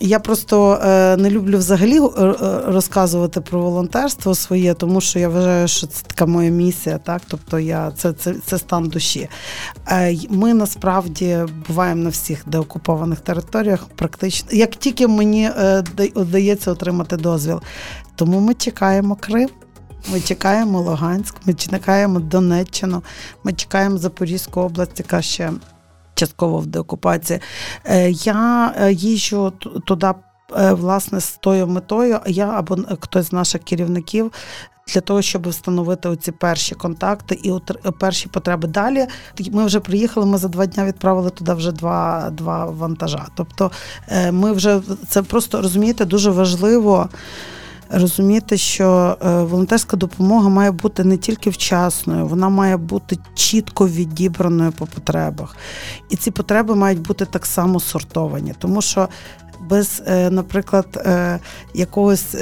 я 0.00 0.18
просто 0.18 0.80
е, 0.84 1.16
не 1.16 1.30
люблю 1.30 1.58
взагалі 1.58 1.98
е, 1.98 2.22
е, 2.22 2.34
розказувати 2.66 3.40
про 3.40 3.60
волонтерство 3.60 4.34
своє, 4.34 4.74
тому 4.74 5.00
що 5.00 5.18
я 5.18 5.28
вважаю, 5.28 5.68
що 5.68 5.86
це 5.86 6.02
така 6.06 6.26
моя 6.26 6.50
місія, 6.50 6.98
так 6.98 7.22
тобто 7.28 7.58
я 7.58 7.90
це 7.96 8.12
це, 8.12 8.34
це 8.46 8.58
стан 8.58 8.88
душі. 8.88 9.28
Ми 10.28 10.54
насправді 10.54 11.38
буваємо 11.68 12.02
на 12.02 12.10
всіх 12.10 12.42
деокупованих 12.46 13.20
територіях, 13.20 13.86
практично 13.94 14.48
як 14.52 14.70
тільки 14.70 15.08
мені 15.08 15.50
вдається 16.14 16.70
отримати 16.70 17.16
дозвіл. 17.16 17.60
Тому 18.16 18.40
ми 18.40 18.54
чекаємо 18.54 19.16
Крим. 19.20 19.48
Ми 20.12 20.20
чекаємо 20.20 20.80
Луганськ, 20.80 21.34
ми 21.46 21.54
чекаємо 21.54 22.20
Донеччину, 22.20 23.02
ми 23.44 23.52
чекаємо 23.52 23.98
Запорізьку 23.98 24.60
область, 24.60 24.98
яка 24.98 25.22
ще 25.22 25.52
частково 26.16 26.58
в 26.58 26.66
деокупації. 26.66 27.40
Е, 27.84 28.10
я 28.10 28.74
е, 28.80 28.92
їжджу 28.92 29.52
туди, 29.86 30.06
е, 30.56 30.72
власне, 30.72 31.20
з 31.20 31.36
тою 31.36 31.66
метою, 31.66 32.20
я 32.26 32.46
або 32.46 32.78
хтось 33.00 33.26
з 33.26 33.32
наших 33.32 33.64
керівників. 33.64 34.32
Для 34.94 35.00
того, 35.00 35.22
щоб 35.22 35.48
встановити 35.48 36.08
оці 36.08 36.32
перші 36.32 36.74
контакти 36.74 37.40
і 37.42 37.52
перші 38.00 38.28
потреби 38.28 38.68
далі. 38.68 39.06
Ми 39.52 39.64
вже 39.64 39.80
приїхали, 39.80 40.26
ми 40.26 40.38
за 40.38 40.48
два 40.48 40.66
дні 40.66 40.84
відправили 40.84 41.30
туди 41.30 41.54
вже 41.54 41.72
два 41.72 42.30
два 42.30 42.66
вантажа. 42.66 43.26
Тобто 43.36 43.70
ми 44.32 44.52
вже 44.52 44.80
це 45.08 45.22
просто 45.22 45.62
розумієте, 45.62 46.04
дуже 46.04 46.30
важливо 46.30 47.08
розуміти, 47.90 48.56
що 48.56 49.16
е, 49.26 49.42
волонтерська 49.42 49.96
допомога 49.96 50.48
має 50.48 50.70
бути 50.70 51.04
не 51.04 51.16
тільки 51.16 51.50
вчасною, 51.50 52.26
вона 52.26 52.48
має 52.48 52.76
бути 52.76 53.18
чітко 53.34 53.88
відібраною 53.88 54.72
по 54.72 54.86
потребах. 54.86 55.56
І 56.10 56.16
ці 56.16 56.30
потреби 56.30 56.74
мають 56.74 57.00
бути 57.00 57.24
так 57.24 57.46
само 57.46 57.80
сортовані, 57.80 58.54
тому 58.58 58.82
що. 58.82 59.08
Без, 59.60 60.02
е, 60.06 60.30
наприклад, 60.30 60.86
е, 61.06 61.38
якогось 61.74 62.36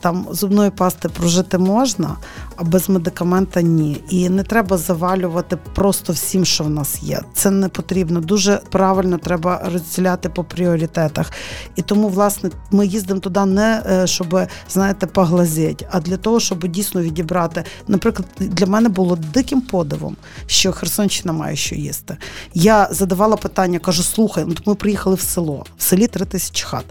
там 0.00 0.26
зубної 0.30 0.70
пасти 0.70 1.08
прожити 1.08 1.58
можна, 1.58 2.16
а 2.56 2.64
без 2.64 2.88
медикамента 2.88 3.62
ні. 3.62 4.04
І 4.08 4.28
не 4.28 4.42
треба 4.42 4.78
завалювати 4.78 5.58
просто 5.74 6.12
всім, 6.12 6.44
що 6.44 6.64
в 6.64 6.70
нас 6.70 7.02
є. 7.02 7.20
Це 7.34 7.50
не 7.50 7.68
потрібно. 7.68 8.20
Дуже 8.20 8.60
правильно 8.70 9.18
треба 9.18 9.70
розділяти 9.72 10.28
по 10.28 10.44
пріоритетах. 10.44 11.32
І 11.76 11.82
тому, 11.82 12.08
власне, 12.08 12.50
ми 12.70 12.86
їздимо 12.86 13.20
туди 13.20 13.44
не 13.44 13.82
е, 13.86 14.06
щоб, 14.06 14.40
знаєте, 14.70 15.06
поглазеть, 15.06 15.86
а 15.90 16.00
для 16.00 16.16
того, 16.16 16.40
щоб 16.40 16.68
дійсно 16.68 17.02
відібрати. 17.02 17.64
Наприклад, 17.88 18.28
для 18.38 18.66
мене 18.66 18.88
було 18.88 19.16
диким 19.16 19.60
подивом, 19.60 20.16
що 20.46 20.72
Херсонщина 20.72 21.32
має 21.32 21.56
що 21.56 21.74
їсти. 21.74 22.16
Я 22.54 22.88
задавала 22.90 23.36
питання, 23.36 23.78
кажу: 23.78 24.02
слухай, 24.02 24.44
ну, 24.48 24.54
ми 24.66 24.74
приїхали 24.74 25.16
в 25.16 25.20
село, 25.20 25.66
в 25.78 25.82
селі 25.82 26.06
три 26.06 26.26
тисячі 26.26 26.64
хат. 26.64 26.84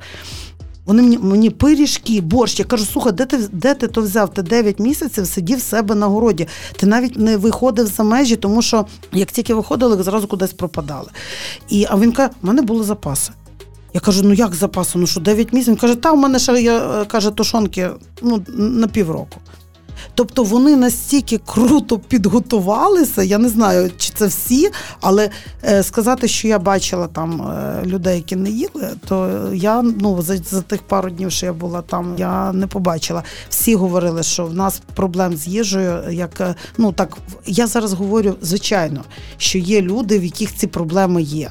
Вони 0.86 1.02
мені 1.02 1.18
мені 1.18 1.50
пиріжки, 1.50 2.22
борщ. 2.22 2.60
Я 2.60 2.66
кажу, 2.66 2.86
слухай, 2.86 3.12
де 3.12 3.26
ти 3.26 3.38
де 3.52 3.74
ти 3.74 3.88
то 3.88 4.02
взяв? 4.02 4.34
Ти 4.34 4.42
9 4.42 4.80
місяців 4.80 5.28
сидів 5.28 5.58
в 5.58 5.62
себе 5.62 5.96
на 5.96 6.08
городі. 6.08 6.48
Ти 6.76 6.86
навіть 6.86 7.18
не 7.20 7.38
виходив 7.38 7.88
за 7.88 8.04
межі, 8.04 8.36
тому 8.36 8.62
що 8.62 8.86
як 9.12 9.32
тільки 9.32 9.54
виходили, 9.54 10.04
зразу 10.04 10.28
кудись 10.28 10.54
пропадали. 10.54 11.10
І, 11.70 11.86
А 11.90 11.98
він 11.98 12.12
каже, 12.12 12.30
в 12.42 12.46
мене 12.48 12.62
були 12.62 12.84
запаси. 12.84 13.32
Я 13.94 14.00
кажу, 14.00 14.22
ну 14.24 14.34
як 14.34 14.56
запаси? 14.56 14.92
Ну 14.96 15.08
що 15.08 15.20
9 15.20 15.54
місяців? 15.54 15.74
Він 15.74 15.80
каже, 15.80 15.96
та 15.96 16.12
в 16.12 16.18
мене 16.18 16.40
ще 16.40 16.62
є, 16.62 16.74
е, 16.74 17.06
каже, 17.06 17.32
тушонки 17.32 17.90
ну, 18.22 18.44
на 18.58 18.88
півроку. 18.88 19.40
Тобто 20.16 20.44
вони 20.44 20.76
настільки 20.76 21.38
круто 21.38 22.00
підготувалися. 22.00 23.24
Я 23.24 23.38
не 23.38 23.50
знаю, 23.50 23.92
чи 23.98 24.14
це 24.16 24.28
всі, 24.28 24.70
але 25.02 25.30
е, 25.64 25.84
сказати, 25.84 26.28
що 26.28 26.48
я 26.48 26.60
бачила 26.60 27.08
там 27.08 27.42
е, 27.42 27.86
людей, 27.86 28.16
які 28.16 28.36
не 28.36 28.50
їли, 28.50 28.90
то 29.08 29.50
я 29.54 29.82
ну 29.82 30.22
за, 30.22 30.38
за 30.38 30.62
тих 30.62 30.82
пару 30.82 31.10
днів, 31.10 31.32
що 31.32 31.46
я 31.46 31.54
була 31.54 31.82
там, 31.82 32.16
я 32.18 32.54
не 32.54 32.68
побачила. 32.68 33.24
Всі 33.50 33.76
говорили, 33.76 34.24
що 34.24 34.46
в 34.46 34.54
нас 34.54 34.82
проблем 34.94 35.38
з 35.38 35.48
їжею. 35.48 36.04
Як 36.12 36.42
е, 36.42 36.56
ну 36.78 36.92
так 36.92 37.18
я 37.46 37.68
зараз 37.68 37.94
говорю, 37.94 38.36
звичайно, 38.42 39.04
що 39.38 39.58
є 39.58 39.82
люди, 39.82 40.20
в 40.20 40.24
яких 40.24 40.56
ці 40.56 40.68
проблеми 40.68 41.22
є. 41.22 41.50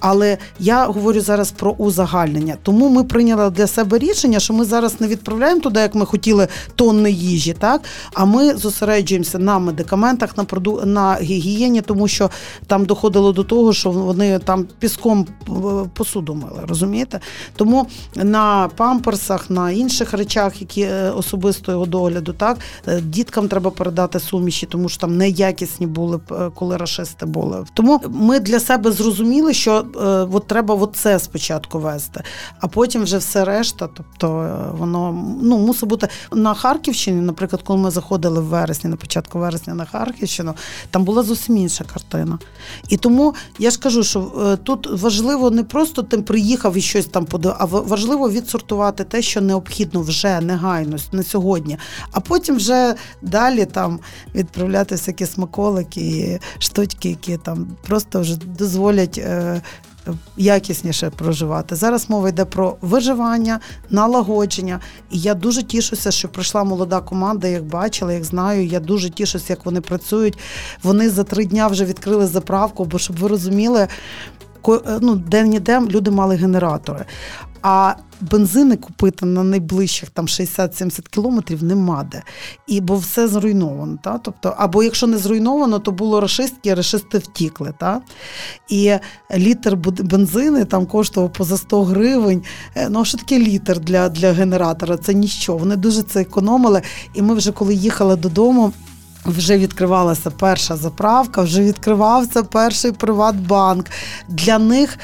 Але 0.00 0.38
я 0.58 0.86
говорю 0.86 1.20
зараз 1.20 1.50
про 1.50 1.70
узагальнення. 1.70 2.56
Тому 2.62 2.88
ми 2.88 3.04
прийняли 3.04 3.50
для 3.50 3.66
себе 3.66 3.98
рішення, 3.98 4.40
що 4.40 4.54
ми 4.54 4.64
зараз 4.64 5.00
не 5.00 5.06
відправляємо 5.06 5.60
туди, 5.60 5.80
як 5.80 5.94
ми 5.94 6.06
хотіли, 6.06 6.48
тонни 6.74 7.10
їжі, 7.10 7.56
так 7.58 7.77
а 8.14 8.24
ми 8.24 8.56
зосереджуємося 8.56 9.38
на 9.38 9.58
медикаментах, 9.58 10.36
на 10.36 10.44
проду... 10.44 10.82
на 10.84 11.14
гігієні, 11.14 11.80
тому 11.80 12.08
що 12.08 12.30
там 12.66 12.84
доходило 12.84 13.32
до 13.32 13.44
того, 13.44 13.72
що 13.72 13.90
вони 13.90 14.38
там 14.38 14.66
піском 14.78 15.26
е, 15.48 15.52
посуду 15.94 16.34
мили, 16.34 16.60
розумієте? 16.68 17.20
Тому 17.56 17.86
на 18.14 18.68
памперсах, 18.76 19.50
на 19.50 19.70
інших 19.70 20.12
речах, 20.12 20.60
які 20.60 20.82
е, 20.82 21.10
особистого 21.10 21.86
догляду, 21.86 22.32
так 22.32 22.58
е, 22.88 23.00
діткам 23.00 23.48
треба 23.48 23.70
передати 23.70 24.20
суміші, 24.20 24.66
тому 24.66 24.88
що 24.88 25.00
там 25.00 25.16
неякісні 25.16 25.86
були 25.86 26.20
коли 26.54 26.76
рашисти 26.76 27.26
були. 27.26 27.64
Тому 27.74 28.00
ми 28.08 28.40
для 28.40 28.60
себе 28.60 28.92
зрозуміли, 28.92 29.54
що 29.54 29.84
от 30.32 30.46
треба 30.46 30.74
от 30.74 30.96
це 30.96 31.18
спочатку 31.18 31.78
вести, 31.78 32.22
а 32.60 32.68
потім 32.68 33.02
вже 33.02 33.18
все 33.18 33.44
решта. 33.44 33.88
Тобто 33.94 34.28
воно 34.78 35.24
ну 35.42 35.58
мусить 35.58 35.88
бути 35.88 36.08
на 36.32 36.54
Харківщині, 36.54 37.20
наприклад, 37.20 37.62
коли 37.68 37.80
ми 37.80 37.90
заходили 37.90 38.40
в 38.40 38.44
вересні, 38.44 38.90
на 38.90 38.96
початку 38.96 39.38
вересня 39.38 39.74
на 39.74 39.84
Харківщину, 39.84 40.54
там 40.90 41.04
була 41.04 41.22
зовсім 41.22 41.56
інша 41.56 41.84
картина. 41.84 42.38
І 42.88 42.96
тому 42.96 43.34
я 43.58 43.70
ж 43.70 43.78
кажу, 43.78 44.04
що 44.04 44.32
е, 44.46 44.56
тут 44.56 45.00
важливо 45.00 45.50
не 45.50 45.64
просто 45.64 46.02
ти 46.02 46.18
приїхав 46.18 46.76
і 46.76 46.80
щось 46.80 47.06
там 47.06 47.24
подав, 47.24 47.56
а 47.58 47.64
важливо 47.64 48.30
відсортувати 48.30 49.04
те, 49.04 49.22
що 49.22 49.40
необхідно 49.40 50.00
вже 50.00 50.40
негайно 50.40 50.96
на 51.12 51.22
сьогодні, 51.22 51.78
а 52.12 52.20
потім 52.20 52.56
вже 52.56 52.94
далі 53.22 53.64
там 53.64 54.00
відправляти 54.34 54.94
всякі 54.94 55.26
смаколики 55.26 56.00
і 56.00 56.38
штучки, 56.58 57.08
які 57.08 57.36
там 57.36 57.66
просто 57.86 58.20
вже 58.20 58.36
дозволять 58.36 59.18
е, 59.18 59.62
якісніше 60.36 61.10
проживати. 61.10 61.76
Зараз 61.76 62.10
мова 62.10 62.28
йде 62.28 62.44
про 62.44 62.76
виживання, 62.80 63.60
налагодження. 63.90 64.80
І 65.10 65.20
я 65.20 65.34
дуже 65.34 65.62
тішуся, 65.62 66.10
що 66.10 66.28
прийшла 66.28 66.64
молода 66.64 67.00
команда, 67.00 67.48
як 67.48 67.64
бачила, 67.64 68.12
як 68.12 68.24
знаю. 68.24 68.66
Я 68.66 68.80
дуже 68.80 69.10
тішуся, 69.10 69.44
як 69.48 69.66
вони 69.66 69.80
працюють. 69.80 70.38
Вони 70.82 71.10
за 71.10 71.24
три 71.24 71.44
дня 71.44 71.66
вже 71.66 71.84
відкрили 71.84 72.26
заправку, 72.26 72.84
бо 72.84 72.98
щоб 72.98 73.16
ви 73.16 73.28
розуміли. 73.28 73.88
Ну, 75.00 75.14
де-ніде 75.16 75.80
люди 75.80 76.10
мали 76.10 76.36
генератори. 76.36 77.04
А 77.62 77.94
бензини 78.20 78.76
купити 78.76 79.26
на 79.26 79.44
найближчих 79.44 80.10
там 80.10 80.26
60-70 80.26 81.08
кілометрів 81.10 81.64
нема 81.64 82.08
де. 82.12 82.22
І 82.66 82.80
бо 82.80 82.96
все 82.96 83.28
зруйновано. 83.28 83.98
Та? 84.02 84.18
Тобто, 84.18 84.54
Або 84.56 84.82
якщо 84.82 85.06
не 85.06 85.18
зруйновано, 85.18 85.78
то 85.78 85.92
було 85.92 86.20
рашистки, 86.20 86.70
а 86.70 86.74
рашисти 86.74 87.18
втікли. 87.18 87.74
Та? 87.80 88.00
І 88.68 88.94
літр 89.34 89.76
бензини 90.00 90.64
там 90.64 90.86
коштував 90.86 91.32
поза 91.32 91.56
100 91.56 91.84
гривень. 91.84 92.42
Е, 92.74 92.88
ну, 92.88 93.00
а 93.00 93.04
що 93.04 93.18
таке 93.18 93.38
літр 93.38 93.80
для, 93.80 94.08
для 94.08 94.32
генератора? 94.32 94.96
Це 94.96 95.14
нічого. 95.14 95.58
Вони 95.58 95.76
дуже 95.76 96.02
це 96.02 96.20
економили. 96.20 96.82
І 97.14 97.22
ми 97.22 97.34
вже 97.34 97.52
коли 97.52 97.74
їхали 97.74 98.16
додому. 98.16 98.72
Вже 99.24 99.58
відкривалася 99.58 100.30
перша 100.30 100.76
заправка, 100.76 101.42
вже 101.42 101.62
відкривався 101.62 102.42
перший 102.42 102.92
Приватбанк. 102.92 103.86
Для 104.28 104.58
них 104.58 104.98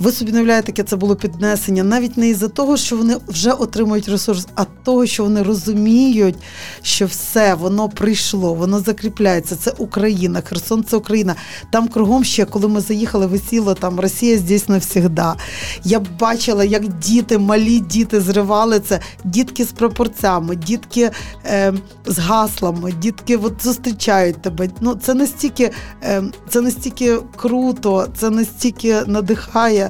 ви 0.00 0.12
собі 0.12 0.32
уявляєте, 0.32 0.72
яке 0.72 0.82
це 0.82 0.96
було 0.96 1.16
піднесення, 1.16 1.82
навіть 1.82 2.16
не 2.16 2.28
із-за 2.28 2.48
того, 2.48 2.76
що 2.76 2.96
вони 2.96 3.16
вже 3.28 3.52
отримують 3.52 4.08
ресурс, 4.08 4.46
а 4.54 4.64
того, 4.64 5.06
що 5.06 5.22
вони 5.22 5.42
розуміють, 5.42 6.36
що 6.82 7.06
все 7.06 7.54
воно 7.54 7.88
прийшло, 7.88 8.54
воно 8.54 8.80
закріпляється. 8.80 9.56
Це 9.56 9.72
Україна, 9.78 10.40
Херсон 10.40 10.84
це 10.84 10.96
Україна. 10.96 11.34
Там 11.72 11.88
кругом 11.88 12.24
ще, 12.24 12.44
коли 12.44 12.68
ми 12.68 12.80
заїхали, 12.80 13.26
висіло 13.26 13.74
там 13.74 14.00
Росія 14.00 14.38
здесь 14.38 14.68
навсігда. 14.68 15.36
Я 15.84 16.00
бачила, 16.20 16.64
як 16.64 16.88
діти, 16.88 17.38
малі 17.38 17.80
діти 17.80 18.20
зривали 18.20 18.80
це, 18.80 19.00
дітки 19.24 19.64
з 19.64 19.72
пропорцями, 19.72 20.56
дітки 20.56 21.10
е, 21.44 21.74
з 22.06 22.18
гаслами, 22.18 22.92
дітки 22.92 23.36
от 23.36 23.62
зустрічають 23.62 24.42
тебе. 24.42 24.68
Ну 24.80 24.94
це 24.94 25.14
настільки, 25.14 25.70
е, 26.02 26.22
це 26.48 26.60
настільки 26.60 27.18
круто, 27.36 28.08
це 28.16 28.30
настільки 28.30 29.02
надихає 29.06 29.89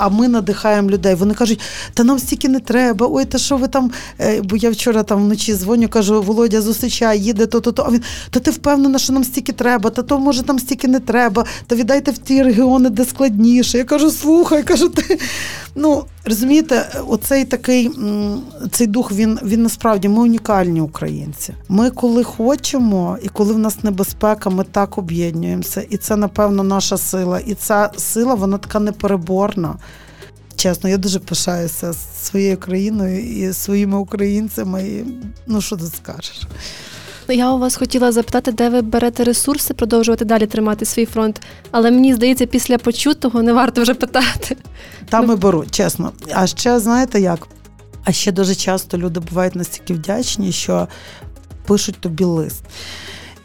а 0.00 0.08
ми 0.08 0.28
надихаємо 0.28 0.90
людей. 0.90 1.14
Вони 1.14 1.34
кажуть, 1.34 1.60
та 1.94 2.04
нам 2.04 2.18
стільки 2.18 2.48
не 2.48 2.60
треба. 2.60 3.06
Ой, 3.10 3.24
та 3.24 3.38
що 3.38 3.56
ви 3.56 3.68
там? 3.68 3.90
Е, 4.20 4.42
бо 4.42 4.56
я 4.56 4.70
вчора 4.70 5.02
там 5.02 5.24
вночі 5.24 5.54
дзвоню, 5.54 5.88
кажу, 5.88 6.22
Володя, 6.22 6.62
зустрічай, 6.62 7.20
їде 7.20 7.46
то-то, 7.46 7.72
то. 7.72 7.82
А 7.82 7.90
він, 7.90 8.02
та 8.30 8.40
ти 8.40 8.50
впевнена, 8.50 8.98
що 8.98 9.12
нам 9.12 9.24
стільки 9.24 9.52
треба, 9.52 9.90
та 9.90 10.02
то 10.02 10.18
може 10.18 10.42
там 10.42 10.58
стільки 10.58 10.88
не 10.88 11.00
треба, 11.00 11.44
та 11.66 11.76
віддайте 11.76 12.10
в 12.10 12.18
ті 12.18 12.42
регіони, 12.42 12.90
де 12.90 13.04
складніше. 13.04 13.78
Я 13.78 13.84
кажу, 13.84 14.10
слухай, 14.10 14.62
кажу, 14.62 14.88
ти. 14.88 15.18
Ну, 15.74 16.04
розумієте, 16.24 16.88
оцей 17.08 17.44
такий 17.44 17.90
цей 18.70 18.86
дух, 18.86 19.12
він 19.12 19.38
він 19.42 19.62
насправді 19.62 20.08
ми 20.08 20.22
унікальні 20.22 20.80
українці. 20.80 21.54
Ми 21.68 21.90
коли 21.90 22.24
хочемо, 22.24 23.18
і 23.22 23.28
коли 23.28 23.52
в 23.54 23.58
нас 23.58 23.84
небезпека, 23.84 24.50
ми 24.50 24.64
так 24.64 24.98
об'єднуємося. 24.98 25.80
І 25.90 25.96
це, 25.96 26.16
напевно, 26.16 26.62
наша 26.62 26.98
сила. 26.98 27.40
І 27.40 27.54
ця 27.54 27.90
сила, 27.96 28.34
вона 28.34 28.58
така 28.58 28.80
непереборна. 28.80 29.74
Чесно, 30.60 30.88
я 30.88 30.96
дуже 30.96 31.18
пишаюся 31.18 31.92
своєю 32.22 32.56
країною 32.56 33.20
і 33.20 33.52
своїми 33.52 33.98
українцями. 33.98 34.82
І, 34.82 35.04
Ну, 35.46 35.60
що 35.60 35.76
тут 35.76 35.94
скажеш? 35.94 36.42
Я 37.28 37.52
у 37.52 37.58
вас 37.58 37.76
хотіла 37.76 38.12
запитати, 38.12 38.52
де 38.52 38.68
ви 38.68 38.82
берете 38.82 39.24
ресурси, 39.24 39.74
продовжувати 39.74 40.24
далі 40.24 40.46
тримати 40.46 40.84
свій 40.84 41.06
фронт. 41.06 41.40
Але 41.70 41.90
мені 41.90 42.14
здається, 42.14 42.46
після 42.46 42.78
почутого 42.78 43.42
не 43.42 43.52
варто 43.52 43.82
вже 43.82 43.94
питати. 43.94 44.56
Там 45.08 45.26
ну... 45.26 45.32
і 45.32 45.36
беру, 45.36 45.64
чесно. 45.70 46.12
А 46.32 46.46
ще 46.46 46.78
знаєте 46.78 47.20
як? 47.20 47.48
А 48.04 48.12
ще 48.12 48.32
дуже 48.32 48.54
часто 48.54 48.98
люди 48.98 49.20
бувають 49.20 49.56
настільки 49.56 49.94
вдячні, 49.94 50.52
що 50.52 50.88
пишуть 51.66 52.00
тобі 52.00 52.24
лист. 52.24 52.64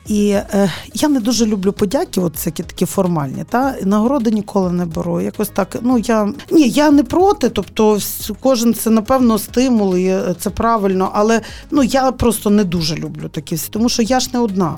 І 0.07 0.29
е, 0.29 0.71
я 0.93 1.09
не 1.09 1.19
дуже 1.19 1.45
люблю 1.45 1.73
подяки, 1.73 2.21
от 2.21 2.35
всякі 2.35 2.63
такі 2.63 2.85
формальні. 2.85 3.43
Та 3.49 3.75
нагороди 3.83 4.31
ніколи 4.31 4.71
не 4.71 4.85
беру. 4.85 5.21
Якось 5.21 5.49
так. 5.49 5.77
Ну 5.81 5.97
я 5.97 6.33
ні, 6.51 6.69
я 6.69 6.91
не 6.91 7.03
проти. 7.03 7.49
Тобто, 7.49 7.99
кожен 8.39 8.73
це 8.73 8.89
напевно 8.89 9.39
стимул, 9.39 9.95
і 9.95 10.05
е, 10.05 10.35
це 10.39 10.49
правильно. 10.49 11.11
Але 11.13 11.41
ну 11.71 11.83
я 11.83 12.11
просто 12.11 12.49
не 12.49 12.63
дуже 12.63 12.95
люблю 12.95 13.29
такі 13.29 13.55
всі, 13.55 13.69
тому 13.71 13.89
що 13.89 14.01
я 14.01 14.19
ж 14.19 14.29
не 14.33 14.39
одна 14.39 14.77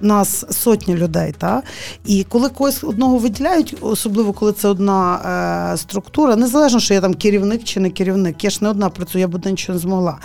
нас 0.00 0.44
сотні 0.50 0.94
людей. 0.94 1.34
Та? 1.38 1.62
І 2.06 2.24
коли 2.24 2.48
когось 2.48 2.84
одного 2.84 3.18
виділяють, 3.18 3.76
особливо 3.80 4.32
коли 4.32 4.52
це 4.52 4.68
одна 4.68 5.72
е, 5.72 5.76
структура, 5.76 6.36
незалежно, 6.36 6.80
що 6.80 6.94
я 6.94 7.00
там 7.00 7.14
керівник 7.14 7.64
чи 7.64 7.80
не 7.80 7.90
керівник, 7.90 8.44
я 8.44 8.50
ж 8.50 8.58
не 8.60 8.68
одна 8.68 8.90
працюю, 8.90 9.20
я 9.20 9.28
б 9.28 9.46
нічого 9.46 9.74
не 9.74 9.80
змогла. 9.80 10.18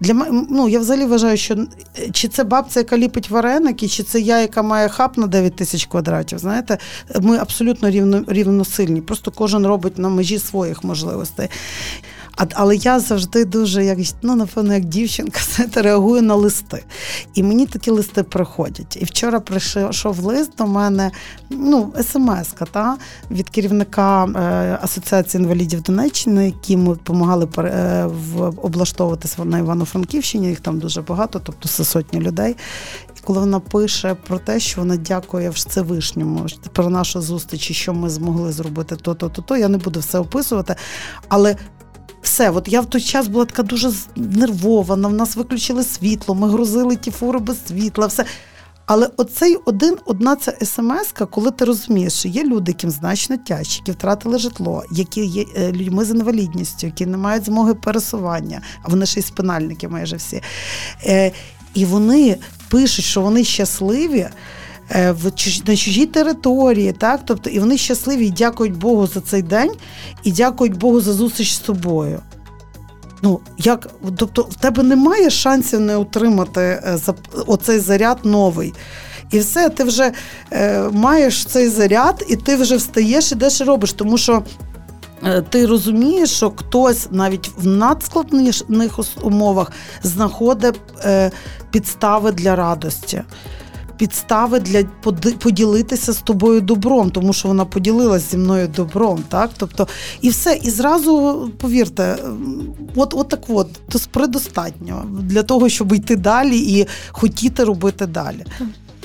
Для 0.00 0.14
ну, 0.50 0.68
Я 0.68 0.78
взагалі 0.78 1.06
вважаю, 1.06 1.36
що 1.36 1.54
е, 1.54 2.10
чи 2.12 2.28
це 2.28 2.44
бабця, 2.44 2.80
яка 2.80 2.98
ліпить 2.98 3.30
вареники, 3.30 3.88
чи 3.88 4.02
це 4.02 4.20
я, 4.20 4.40
яка 4.40 4.62
має 4.62 4.88
хаб 4.88 5.18
на 5.18 5.26
9 5.26 5.56
тисяч 5.56 5.86
квадратів. 5.86 6.38
Знаєте, 6.38 6.78
ми 7.20 7.36
абсолютно 7.36 7.90
рівно, 7.90 8.24
рівносильні. 8.26 9.00
Просто 9.00 9.30
кожен 9.30 9.66
робить 9.66 9.98
на 9.98 10.08
межі 10.08 10.38
своїх 10.38 10.84
можливостей. 10.84 11.48
А, 12.36 12.44
Але 12.54 12.76
я 12.76 13.00
завжди 13.00 13.44
дуже, 13.44 13.84
як 13.84 13.98
ну, 14.22 14.34
напевно, 14.34 14.74
як 14.74 14.84
дівчинка, 14.84 15.40
знаєте, 15.54 15.82
реагую 15.82 16.22
на 16.22 16.34
листи. 16.34 16.84
І 17.34 17.42
мені 17.42 17.66
такі 17.66 17.90
листи 17.90 18.22
приходять. 18.22 18.96
І 19.00 19.04
вчора 19.04 19.40
прийшов 19.40 20.18
лист 20.18 20.50
до 20.58 20.66
мене, 20.66 21.10
ну, 21.50 21.92
смс-ка 22.02 22.66
та, 22.70 22.96
від 23.30 23.48
керівника 23.48 24.24
е, 24.24 24.78
Асоціації 24.82 25.42
інвалідів 25.42 25.82
Донеччини, 25.82 26.46
які 26.46 26.76
ми 26.76 26.84
допомагали 26.84 27.48
е, 27.58 28.08
облаштовуватися 28.62 29.44
на 29.44 29.58
Івано-Франківщині, 29.58 30.48
їх 30.48 30.60
там 30.60 30.78
дуже 30.78 31.02
багато, 31.02 31.40
тобто 31.44 31.68
це 31.68 31.84
сотні 31.84 32.20
людей 32.20 32.56
коли 33.24 33.40
вона 33.40 33.60
пише 33.60 34.14
про 34.14 34.38
те, 34.38 34.60
що 34.60 34.80
вона 34.80 34.96
дякує 34.96 35.50
Всевишньому 35.50 36.46
про 36.72 36.90
нашу 36.90 37.20
зустріч, 37.20 37.70
і 37.70 37.74
що 37.74 37.94
ми 37.94 38.10
змогли 38.10 38.52
зробити 38.52 38.96
то-то, 38.96 39.28
то, 39.28 39.42
то. 39.42 39.56
Я 39.56 39.68
не 39.68 39.78
буду 39.78 40.00
все 40.00 40.18
описувати, 40.18 40.74
але. 41.28 41.56
Все, 42.24 42.50
от 42.50 42.68
я 42.68 42.80
в 42.80 42.86
той 42.86 43.00
час 43.00 43.28
була 43.28 43.44
така 43.44 43.62
дуже 43.62 43.92
нервована, 44.16 45.08
в 45.08 45.12
нас 45.12 45.36
виключили 45.36 45.84
світло, 45.84 46.34
ми 46.34 46.50
грузили 46.50 46.96
ті 46.96 47.10
фури 47.10 47.38
без 47.38 47.66
світла, 47.66 48.06
все. 48.06 48.24
Але 48.86 49.10
оцей 49.16 49.56
один, 49.64 49.96
одна 50.04 50.36
ця 50.36 50.52
смс 50.62 51.12
коли 51.30 51.50
ти 51.50 51.64
розумієш, 51.64 52.12
що 52.12 52.28
є 52.28 52.44
люди, 52.44 52.72
яким 52.72 52.90
значно 52.90 53.36
тяжче, 53.36 53.78
які 53.78 53.92
втратили 53.92 54.38
житло, 54.38 54.84
які 54.90 55.24
є 55.24 55.44
е, 55.56 55.72
людьми 55.72 56.04
з 56.04 56.10
інвалідністю, 56.10 56.86
які 56.86 57.06
не 57.06 57.16
мають 57.16 57.44
змоги 57.44 57.74
пересування, 57.74 58.62
а 58.82 58.88
вони 58.88 59.06
ще 59.06 59.20
й 59.20 59.22
спинальники 59.22 59.88
майже 59.88 60.16
всі. 60.16 60.42
Е, 61.06 61.32
і 61.74 61.84
вони 61.84 62.36
пишуть, 62.68 63.04
що 63.04 63.20
вони 63.20 63.44
щасливі. 63.44 64.28
Е, 64.94 65.12
в 65.12 65.24
на 65.66 65.76
чужій 65.76 66.06
території, 66.06 66.92
так 66.92 67.20
тобто 67.24 67.50
і 67.50 67.58
вони 67.58 67.78
щасливі 67.78 68.26
і 68.26 68.30
дякують 68.30 68.76
Богу 68.76 69.06
за 69.06 69.20
цей 69.20 69.42
день, 69.42 69.70
і 70.22 70.32
дякують 70.32 70.78
Богу 70.78 71.00
за 71.00 71.12
зустріч 71.12 71.52
з 71.52 71.64
собою. 71.64 72.20
Ну, 73.22 73.40
як, 73.58 73.88
Тобто, 74.16 74.42
в 74.42 74.54
тебе 74.54 74.82
немає 74.82 75.30
шансів 75.30 75.80
не 75.80 75.96
отримати 75.96 76.60
е, 76.60 76.98
оцей 77.46 77.78
заряд 77.78 78.18
новий. 78.24 78.74
І 79.30 79.38
все, 79.38 79.68
ти 79.68 79.84
вже 79.84 80.12
е, 80.52 80.82
маєш 80.92 81.44
цей 81.44 81.68
заряд, 81.68 82.24
і 82.28 82.36
ти 82.36 82.56
вже 82.56 82.76
встаєш 82.76 83.32
і 83.32 83.34
деш 83.34 83.60
робиш. 83.60 83.92
Тому 83.92 84.18
що 84.18 84.42
Е, 85.24 85.42
ти 85.42 85.66
розумієш, 85.66 86.30
що 86.30 86.50
хтось 86.50 87.08
навіть 87.10 87.50
в 87.56 87.66
надскладних 87.66 89.00
умовах 89.22 89.72
знаходить 90.02 90.80
е, 91.04 91.30
підстави 91.70 92.32
для 92.32 92.56
радості. 92.56 93.22
Підстави 93.96 94.60
для 94.60 94.84
поділитися 95.38 96.12
з 96.12 96.16
тобою 96.16 96.60
добром, 96.60 97.10
тому 97.10 97.32
що 97.32 97.48
вона 97.48 97.64
поділилася 97.64 98.26
зі 98.30 98.36
мною 98.36 98.68
добром, 98.68 99.22
так? 99.28 99.50
Тобто, 99.56 99.88
і 100.20 100.28
все, 100.28 100.60
і 100.62 100.70
зразу 100.70 101.50
повірте, 101.58 102.16
от 102.96 103.14
от 103.14 103.28
так 103.28 103.40
от, 103.48 103.68
то 103.88 103.98
предостатньо 104.10 105.06
для 105.20 105.42
того, 105.42 105.68
щоб 105.68 105.92
йти 105.92 106.16
далі 106.16 106.58
і 106.58 106.86
хотіти 107.12 107.64
робити 107.64 108.06
далі. 108.06 108.44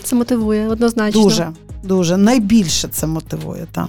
Це 0.04 0.16
мотивує 0.16 0.68
однозначно. 0.68 1.24
Дуже, 1.24 1.52
дуже 1.84 2.18
найбільше 2.18 2.88
це 2.88 3.08
мотивує, 3.08 3.68
так. 3.72 3.88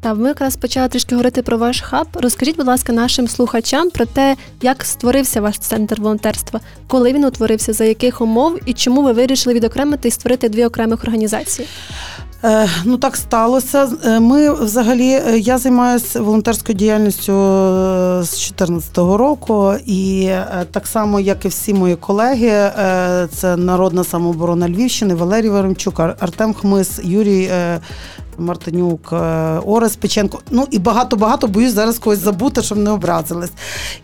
Та 0.00 0.14
ми 0.14 0.28
якраз 0.28 0.56
почали 0.56 0.88
трішки 0.88 1.14
говорити 1.14 1.42
про 1.42 1.58
ваш 1.58 1.80
хаб. 1.80 2.06
Розкажіть, 2.14 2.56
будь 2.56 2.66
ласка, 2.66 2.92
нашим 2.92 3.28
слухачам 3.28 3.90
про 3.90 4.06
те, 4.06 4.36
як 4.62 4.84
створився 4.84 5.40
ваш 5.40 5.58
центр 5.58 6.00
волонтерства, 6.00 6.60
коли 6.86 7.12
він 7.12 7.24
утворився, 7.24 7.72
за 7.72 7.84
яких 7.84 8.20
умов 8.20 8.58
і 8.66 8.72
чому 8.72 9.02
ви 9.02 9.12
вирішили 9.12 9.54
відокремити 9.54 10.08
і 10.08 10.10
створити 10.10 10.48
дві 10.48 10.64
окремих 10.64 11.04
організації. 11.04 11.68
Е, 12.44 12.68
ну 12.84 12.96
так 12.96 13.16
сталося. 13.16 13.88
Е, 14.04 14.20
ми 14.20 14.52
взагалі 14.52 15.10
е, 15.10 15.38
я 15.38 15.58
займаюся 15.58 16.20
волонтерською 16.20 16.78
діяльністю 16.78 17.32
з 18.22 18.30
2014 18.30 18.98
року, 18.98 19.74
і 19.86 20.30
так 20.70 20.86
само, 20.86 21.20
як 21.20 21.44
і 21.44 21.48
всі 21.48 21.74
мої 21.74 21.96
колеги, 21.96 22.72
це 23.34 23.56
народна 23.56 24.04
самооборона 24.04 24.68
Львівщини, 24.68 25.14
Валерій 25.14 25.48
Веремчук, 25.48 26.00
Артем 26.00 26.54
Хмис, 26.54 27.00
Юрій 27.02 27.50
Мартинюк, 28.38 29.12
е, 29.12 29.16
Орес 29.66 29.96
Печенко. 29.96 30.40
Ну 30.50 30.66
і 30.70 30.78
багато-багато 30.78 31.46
боюсь 31.46 31.72
зараз 31.72 31.98
когось 31.98 32.18
забути, 32.18 32.62
щоб 32.62 32.78
не 32.78 32.90
образились. 32.90 33.52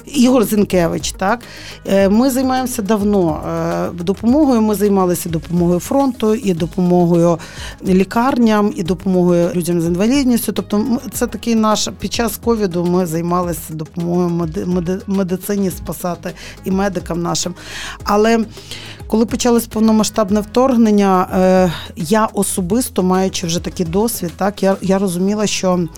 Ігор 0.06 0.44
Зінкевич. 0.44 1.12
Так 1.12 1.40
е, 1.86 2.08
ми 2.08 2.30
займаємося 2.30 2.82
давно 2.82 3.40
е, 3.48 4.02
допомогою. 4.04 4.62
Ми 4.62 4.74
займалися 4.74 5.28
допомогою 5.28 5.80
фронту, 5.80 6.34
і 6.34 6.54
допомогою 6.54 7.38
лікарням, 7.86 8.72
і 8.76 8.82
допомогою 8.82 9.50
людям 9.54 9.80
з 9.80 9.86
інвалідністю. 9.86 10.52
Тобто, 10.52 10.86
це 11.12 11.26
такий 11.26 11.54
наш 11.54 11.88
під 11.98 12.12
час 12.12 12.40
ковіду 12.44 12.84
ми 12.84 13.06
займалися 13.06 13.60
допомогою 13.70 14.48
медицині 15.06 15.70
спасати 15.70 16.30
і 16.64 16.70
медикам 16.70 17.22
нашим. 17.22 17.54
Але 18.04 18.44
коли 19.06 19.26
почалось 19.26 19.66
повномасштабне 19.66 20.40
вторгнення, 20.40 21.26
я 21.96 22.26
особисто 22.26 23.02
маючи 23.02 23.46
вже 23.46 23.60
такий 23.60 23.86
досвід 23.86 24.23
досвід, 24.24 24.38
так 24.38 24.62
я, 24.62 24.76
я 24.82 24.98
розуміла, 24.98 25.46
що 25.46 25.88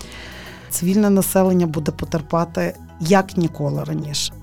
цивільне 0.69 1.09
населення 1.09 1.67
буде 1.67 1.91
потерпати 1.91 2.75
як 2.99 3.37
ніколи 3.37 3.83
раніше. 3.83 4.33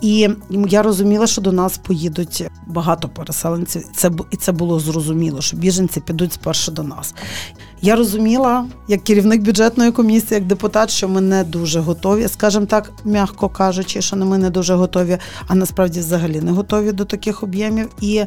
І 0.00 0.28
я 0.68 0.82
розуміла, 0.82 1.26
що 1.26 1.40
до 1.40 1.52
нас 1.52 1.78
поїдуть 1.78 2.44
багато 2.66 3.08
переселенців. 3.08 3.84
Це 3.96 4.10
і 4.30 4.36
це 4.36 4.52
було 4.52 4.80
зрозуміло, 4.80 5.40
що 5.40 5.56
біженці 5.56 6.00
підуть 6.00 6.32
спершу 6.32 6.72
до 6.72 6.82
нас. 6.82 7.14
Я 7.84 7.96
розуміла, 7.96 8.66
як 8.88 9.04
керівник 9.04 9.42
бюджетної 9.42 9.92
комісії, 9.92 10.34
як 10.34 10.46
депутат, 10.46 10.90
що 10.90 11.08
ми 11.08 11.20
не 11.20 11.44
дуже 11.44 11.80
готові, 11.80 12.28
скажімо 12.28 12.66
так, 12.66 12.90
м'яко 13.04 13.48
кажучи, 13.48 14.02
що 14.02 14.16
ми 14.16 14.38
не 14.38 14.50
дуже 14.50 14.74
готові, 14.74 15.18
а 15.46 15.54
насправді 15.54 16.00
взагалі 16.00 16.40
не 16.40 16.52
готові 16.52 16.92
до 16.92 17.04
таких 17.04 17.42
об'ємів. 17.42 17.88
І 18.00 18.24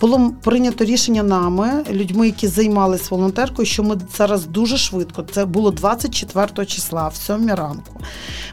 було 0.00 0.32
прийнято 0.42 0.84
рішення 0.84 1.22
нами, 1.22 1.84
людьми, 1.90 2.26
які 2.26 2.48
займалися 2.48 3.06
волонтеркою, 3.10 3.66
що 3.66 3.82
ми 3.82 3.96
зараз 4.16 4.46
дуже 4.46 4.76
швидко. 4.76 5.24
Це 5.32 5.44
було 5.44 5.70
24 5.70 6.66
числа, 6.66 7.08
в 7.08 7.16
7 7.16 7.54
ранку. 7.54 8.00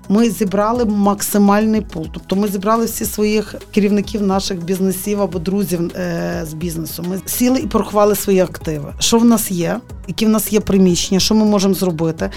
Ми 0.09 0.29
зібрали 0.29 0.85
максимальний 0.85 1.81
пул. 1.81 2.07
Тобто 2.13 2.35
ми 2.35 2.47
зібрали 2.47 2.85
всі 2.85 3.05
своїх 3.05 3.55
керівників 3.73 4.21
наших 4.21 4.63
бізнесів 4.63 5.21
або 5.21 5.39
друзів 5.39 5.91
е, 5.95 6.45
з 6.49 6.53
бізнесу. 6.53 7.05
Ми 7.09 7.21
сіли 7.25 7.59
і 7.59 7.67
порахували 7.67 8.15
свої 8.15 8.39
активи. 8.39 8.93
Що 8.99 9.17
в 9.17 9.25
нас 9.25 9.51
є? 9.51 9.79
Які 10.07 10.25
в 10.25 10.29
нас 10.29 10.53
є 10.53 10.59
приміщення, 10.59 11.19
що 11.19 11.35
ми 11.35 11.45
можемо 11.45 11.73
зробити? 11.73 12.29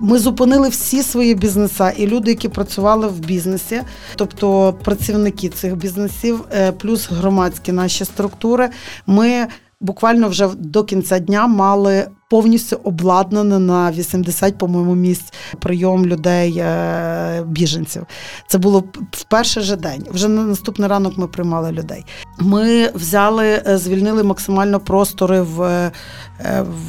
Ми 0.00 0.18
зупинили 0.18 0.68
всі 0.68 1.02
свої 1.02 1.34
бізнеса 1.34 1.90
і 1.90 2.06
люди, 2.06 2.30
які 2.30 2.48
працювали 2.48 3.08
в 3.08 3.18
бізнесі, 3.18 3.82
тобто 4.16 4.74
працівники 4.84 5.48
цих 5.48 5.76
бізнесів, 5.76 6.44
е, 6.52 6.72
плюс 6.72 7.10
громадські 7.10 7.72
наші 7.72 8.04
структури. 8.04 8.70
Ми 9.06 9.46
буквально 9.80 10.28
вже 10.28 10.48
до 10.58 10.84
кінця 10.84 11.18
дня 11.18 11.46
мали 11.46 12.06
повністю 12.30 12.80
обладнане 12.84 13.58
на 13.58 13.92
80, 13.92 14.58
по-моєму, 14.58 14.94
місць 14.94 15.32
прийом 15.58 16.06
людей 16.06 16.58
е, 16.58 17.42
біженців. 17.46 18.06
Це 18.48 18.58
було 18.58 18.84
в 19.12 19.24
перший 19.24 19.62
же 19.62 19.76
день. 19.76 20.06
Вже 20.10 20.28
на 20.28 20.42
наступний 20.42 20.88
ранок 20.88 21.18
ми 21.18 21.26
приймали 21.26 21.72
людей. 21.72 22.04
Ми 22.38 22.90
взяли, 22.94 23.62
е, 23.66 23.78
звільнили 23.78 24.22
максимально 24.22 24.80
простори 24.80 25.40
в 25.40 25.62
е, 25.62 25.92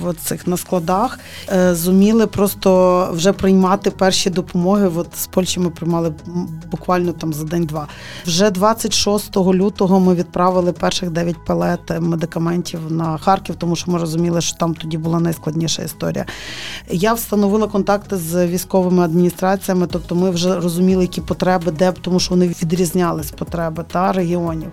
в 0.02 0.14
цих 0.14 0.48
на 0.48 0.58
складах, 0.58 1.20
зуміли 1.72 2.28
просто 2.28 3.10
вже 3.14 3.34
приймати 3.34 3.92
перші 3.92 4.30
допомоги. 4.30 4.92
От 4.96 5.08
з 5.16 5.28
Польщі 5.28 5.60
ми 5.60 5.70
приймали 5.70 6.14
буквально 6.72 7.12
там 7.12 7.34
за 7.34 7.44
день-два. 7.44 7.88
Вже 8.26 8.50
26 8.50 9.38
лютого 9.38 10.00
ми 10.00 10.16
відправили 10.16 10.72
перших 10.72 11.10
9 11.10 11.46
палет 11.46 11.80
медикаментів 12.00 12.80
на 12.92 13.18
Харків, 13.18 13.56
тому 13.56 13.76
що 13.76 13.92
ми 13.92 14.00
розуміли, 14.00 14.42
що 14.42 14.58
там 14.58 14.74
тоді 14.76 14.98
була 14.98 15.20
найскладніша 15.32 15.84
історія. 15.84 16.26
Я 16.90 17.14
встановила 17.14 17.68
контакти 17.68 18.18
з 18.18 18.48
військовими 18.48 19.04
адміністраціями, 19.04 19.88
тобто 19.92 20.16
ми 20.16 20.30
вже 20.30 20.60
розуміли, 20.60 21.04
які 21.04 21.22
потреби, 21.22 21.72
де 21.72 21.92
тому 22.02 22.20
що 22.20 22.30
вони 22.30 22.48
відрізнялись 22.48 23.32
потреби 23.32 23.86
та 23.92 24.12
регіонів. 24.12 24.72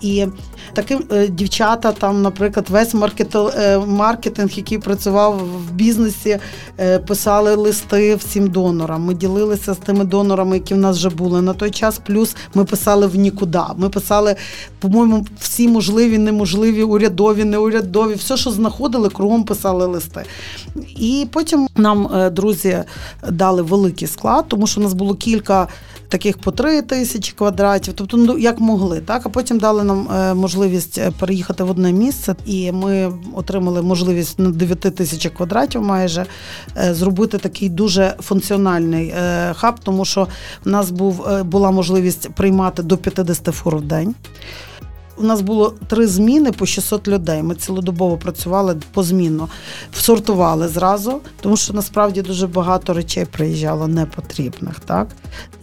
І 0.00 0.26
таким 0.72 1.04
е, 1.12 1.28
дівчата, 1.28 1.92
там, 1.92 2.22
наприклад, 2.22 2.66
весь 2.70 2.94
е, 2.94 3.78
маркетинг, 3.78 4.50
який 4.54 4.78
працював 4.78 5.38
в 5.68 5.72
бізнесі, 5.72 6.38
е, 6.80 6.98
писали 6.98 7.54
листи 7.54 8.14
всім 8.14 8.46
донорам. 8.50 9.02
Ми 9.02 9.14
ділилися 9.14 9.74
з 9.74 9.76
тими 9.76 10.04
донорами, 10.04 10.56
які 10.56 10.74
в 10.74 10.76
нас 10.76 10.96
вже 10.96 11.10
були 11.10 11.42
на 11.42 11.54
той 11.54 11.70
час. 11.70 12.00
Плюс 12.06 12.36
ми 12.54 12.64
писали 12.64 13.06
в 13.06 13.16
нікуди. 13.16 13.58
Ми 13.76 13.88
писали, 13.88 14.36
по-моєму, 14.80 15.26
всі 15.40 15.68
можливі, 15.68 16.18
неможливі, 16.18 16.82
урядові, 16.82 17.44
неурядові, 17.44 18.14
все, 18.14 18.36
що 18.36 18.50
знаходили, 18.50 19.08
кругом 19.08 19.44
писали 19.44 19.83
писали 19.84 19.94
листи. 19.94 20.24
І 20.96 21.26
потім 21.32 21.68
нам 21.76 22.08
е, 22.14 22.30
друзі 22.30 22.78
дали 23.30 23.62
великий 23.62 24.08
склад, 24.08 24.44
тому 24.48 24.66
що 24.66 24.80
у 24.80 24.84
нас 24.84 24.92
було 24.92 25.14
кілька 25.14 25.68
таких 26.08 26.38
по 26.38 26.50
три 26.50 26.82
тисячі 26.82 27.32
квадратів, 27.32 27.94
тобто 27.94 28.16
ну 28.16 28.38
як 28.38 28.60
могли, 28.60 29.00
так 29.00 29.22
а 29.26 29.28
потім 29.28 29.58
дали 29.58 29.84
нам 29.84 30.08
е, 30.08 30.34
можливість 30.34 30.98
е, 30.98 31.12
переїхати 31.18 31.64
в 31.64 31.70
одне 31.70 31.92
місце, 31.92 32.34
і 32.46 32.72
ми 32.72 33.12
отримали 33.34 33.82
можливість 33.82 34.38
на 34.38 34.50
9 34.50 34.80
тисяч 34.80 35.26
квадратів 35.36 35.82
майже 35.82 36.26
зробити 36.90 37.38
такий 37.38 37.68
дуже 37.68 38.14
функціональний 38.20 39.14
хаб, 39.54 39.80
тому 39.82 40.04
що 40.04 40.28
в 40.64 40.68
нас 40.68 40.90
був 40.90 41.26
була 41.44 41.70
можливість 41.70 42.30
приймати 42.30 42.82
до 42.82 42.96
50 42.96 43.54
фур 43.54 43.76
в 43.76 43.82
день. 43.82 44.14
У 45.16 45.22
нас 45.22 45.40
було 45.40 45.74
три 45.86 46.06
зміни 46.06 46.52
по 46.52 46.66
600 46.66 47.08
людей. 47.08 47.42
Ми 47.42 47.54
цілодобово 47.54 48.16
працювали 48.16 48.76
позмінно, 48.92 49.48
сортували 49.92 50.68
зразу, 50.68 51.20
тому 51.40 51.56
що 51.56 51.72
насправді 51.72 52.22
дуже 52.22 52.46
багато 52.46 52.94
речей 52.94 53.24
приїжджало 53.24 53.88
непотрібних, 53.88 54.80
так 54.80 55.08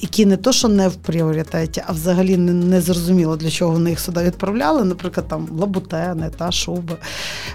які 0.01 0.25
не 0.25 0.37
то, 0.37 0.51
що 0.51 0.67
не 0.67 0.87
в 0.87 0.95
пріоритеті, 0.95 1.83
а 1.87 1.91
взагалі 1.91 2.37
не, 2.37 2.53
не 2.53 2.81
зрозуміло, 2.81 3.35
для 3.35 3.49
чого 3.49 3.71
вони 3.71 3.89
їх 3.89 3.99
сюди 3.99 4.23
відправляли. 4.23 4.83
Наприклад, 4.83 5.27
там 5.27 5.47
лабутени 5.59 6.31
та 6.37 6.51
шуби. 6.51 6.95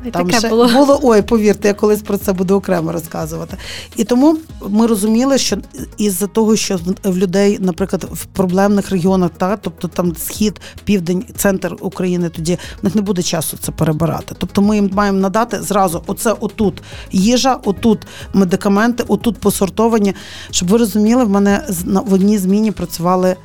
І 0.06 0.11
там 0.11 0.26
таке 0.26 0.38
ще 0.38 0.48
було. 0.48 0.68
було 0.68 1.00
ой, 1.02 1.22
повірте, 1.22 1.68
я 1.68 1.74
колись 1.74 2.02
про 2.02 2.18
це 2.18 2.32
буду 2.32 2.54
окремо 2.54 2.92
розказувати. 2.92 3.56
І 3.96 4.04
тому 4.04 4.38
ми 4.68 4.87
розуміли, 4.87 5.38
що 5.38 5.56
із-за 5.98 6.26
того, 6.26 6.56
що 6.56 6.78
в 7.04 7.18
людей, 7.18 7.59
наприклад, 7.61 8.09
в 8.12 8.24
проблемних 8.24 8.90
регіонах, 8.90 9.30
так, 9.38 9.59
тобто 9.62 9.88
там 9.88 10.16
схід, 10.16 10.61
південь, 10.85 11.24
центр. 11.37 11.76
України 11.87 12.29
тоді 12.29 12.59
в 12.83 12.85
них 12.85 12.94
не 12.94 13.03
буде 13.03 13.22
часу 13.22 13.57
це 13.61 13.72
перебирати. 13.72 14.35
Тобто 14.38 14.62
ми 14.62 14.77
їм 14.77 14.90
маємо 14.92 15.18
надати 15.18 15.62
зразу 15.62 16.03
оце 16.07 16.33
отут 16.40 16.83
їжа, 17.12 17.59
отут 17.64 18.07
медикаменти, 18.33 19.05
отут 19.09 19.38
посортовані. 19.38 20.14
Щоб 20.51 20.68
ви 20.68 20.79
розуміли, 20.79 21.25
в 21.25 21.31
мене 21.31 21.64
в 21.85 22.12
одній 22.12 22.38
зміні 22.38 22.70
працювали 22.70 23.16
працювали 23.16 23.37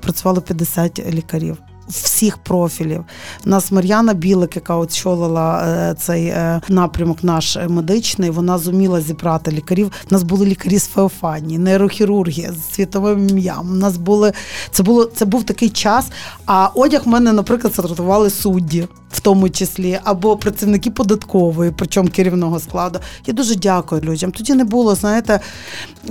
працювало 0.00 0.40
50 0.40 0.98
лікарів 1.10 1.69
всіх 1.90 2.38
профілів. 2.38 3.04
У 3.46 3.48
нас 3.48 3.72
Мар'яна 3.72 4.14
Білик, 4.14 4.56
яка 4.56 4.76
очолила 4.76 5.64
е, 5.68 5.94
цей 5.94 6.26
е, 6.26 6.60
напрямок, 6.68 7.24
наш 7.24 7.58
медичний, 7.68 8.30
вона 8.30 8.58
зуміла 8.58 9.00
зібрати 9.00 9.50
лікарів. 9.50 9.92
У 10.10 10.14
нас 10.14 10.22
були 10.22 10.46
лікарі 10.46 10.78
з 10.78 10.86
Феофанії, 10.86 11.58
нейрохірургія 11.58 12.52
з 12.52 12.74
світовим 12.74 13.28
ім'ям. 13.28 13.70
У 13.70 13.74
нас 13.74 13.96
були 13.96 14.32
це 14.70 14.82
було 14.82 15.04
це 15.04 15.24
був 15.24 15.44
такий 15.44 15.68
час. 15.68 16.06
А 16.46 16.68
одяг 16.74 17.02
в 17.04 17.08
мене, 17.08 17.32
наприклад, 17.32 17.74
сортували 17.74 18.30
судді. 18.30 18.88
В 19.12 19.20
тому 19.20 19.50
числі, 19.50 20.00
або 20.04 20.36
працівники 20.36 20.90
податкової, 20.90 21.72
причому 21.76 22.08
керівного 22.08 22.60
складу. 22.60 22.98
Я 23.26 23.34
дуже 23.34 23.54
дякую 23.54 24.02
людям. 24.02 24.32
Тоді 24.32 24.54
не 24.54 24.64
було, 24.64 24.94
знаєте, 24.94 25.40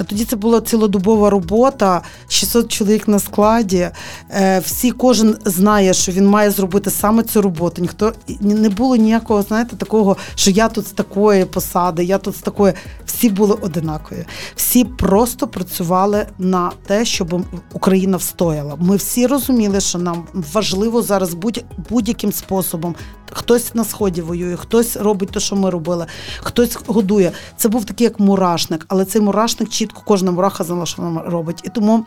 тоді 0.08 0.26
це 0.26 0.36
була 0.36 0.62
цілодобова 0.62 1.30
робота, 1.30 2.02
600 2.28 2.72
чоловік 2.72 3.08
на 3.08 3.20
складі. 3.20 3.90
Е, 4.32 4.60
всі, 4.60 4.92
кожен 4.92 5.38
знає 5.46 5.94
що 5.94 6.12
він 6.12 6.28
має 6.28 6.52
зробити 6.52 6.90
саме 6.90 7.24
цю 7.24 7.42
роботу. 7.42 7.82
Ніхто 7.82 8.14
не 8.40 8.70
було 8.70 8.96
ніякого, 8.96 9.42
знаєте, 9.42 9.76
такого, 9.76 10.18
що 10.36 10.52
я 10.52 10.68
тут 10.68 10.88
з 10.88 10.92
такої 10.92 11.46
посади, 11.46 12.04
я 12.04 12.18
тут 12.18 12.36
з 12.36 12.40
такої. 12.40 12.74
Всі 13.06 13.30
були 13.30 13.54
одинакові. 13.54 14.26
Всі 14.56 14.86
просто 14.86 15.48
працювали 15.48 16.26
на 16.38 16.72
те, 16.86 17.06
щоб 17.06 17.42
Україна 17.74 18.18
встояла. 18.18 18.76
Ми 18.80 18.96
всі 18.96 19.28
розуміли, 19.28 19.80
що 19.80 19.98
нам 20.00 20.28
важливо 20.34 21.02
зараз 21.02 21.34
будь, 21.34 21.64
будь-яким 21.90 22.32
способом. 22.32 22.88
Хтось 23.32 23.75
на 23.75 23.84
сході 23.84 24.21
воює, 24.21 24.56
хтось 24.56 24.97
робить 24.97 25.32
те, 25.32 25.39
що 25.39 25.56
ми 25.56 25.69
робили, 25.69 26.06
хтось 26.39 26.78
годує. 26.88 27.32
Це 27.58 27.69
був 27.69 27.86
такий 27.86 28.06
як 28.06 28.19
мурашник, 28.19 28.86
але 28.88 29.06
цей 29.06 29.21
мурашник 29.21 29.69
чітко 29.69 30.02
кожна 30.06 30.32
мураха 30.32 30.63
знала, 30.63 30.86
що 30.86 31.02
вона 31.02 31.21
робить. 31.21 31.62
І 31.63 31.69
тому 31.69 32.06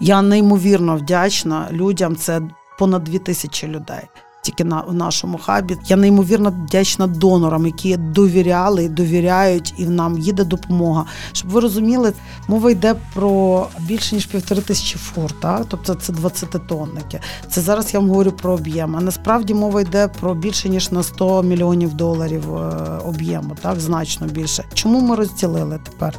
я 0.00 0.22
неймовірно 0.22 0.96
вдячна 0.96 1.68
людям. 1.72 2.16
Це 2.16 2.42
понад 2.78 3.04
дві 3.04 3.18
тисячі 3.18 3.68
людей. 3.68 4.08
Тільки 4.44 4.64
на 4.64 4.80
в 4.80 4.94
нашому 4.94 5.38
хабі 5.38 5.76
я 5.86 5.96
неймовірно 5.96 6.50
вдячна 6.50 7.06
донорам, 7.06 7.66
які 7.66 7.96
довіряли 7.96 8.88
довіряють, 8.88 9.74
і 9.76 9.86
нам 9.86 10.18
їде 10.18 10.44
допомога. 10.44 11.04
Щоб 11.32 11.50
ви 11.50 11.60
розуміли, 11.60 12.12
мова 12.48 12.70
йде 12.70 12.94
про 13.14 13.66
більше 13.80 14.14
ніж 14.14 14.26
півтори 14.26 14.60
тисячі 14.60 14.98
фур, 14.98 15.32
так? 15.32 15.66
тобто 15.68 15.94
це 15.94 16.12
20-тонники. 16.12 17.20
Це 17.50 17.60
зараз 17.60 17.94
я 17.94 18.00
вам 18.00 18.08
говорю 18.08 18.32
про 18.32 18.52
об'єм. 18.52 18.96
А 18.96 19.00
насправді 19.00 19.54
мова 19.54 19.80
йде 19.80 20.08
про 20.20 20.34
більше 20.34 20.68
ніж 20.68 20.92
на 20.92 21.02
100 21.02 21.42
мільйонів 21.42 21.94
доларів 21.94 22.56
е, 22.56 22.60
об'єму, 23.04 23.56
так 23.62 23.80
значно 23.80 24.26
більше. 24.26 24.64
Чому 24.74 25.00
ми 25.00 25.16
розділили 25.16 25.80
тепер? 25.84 26.14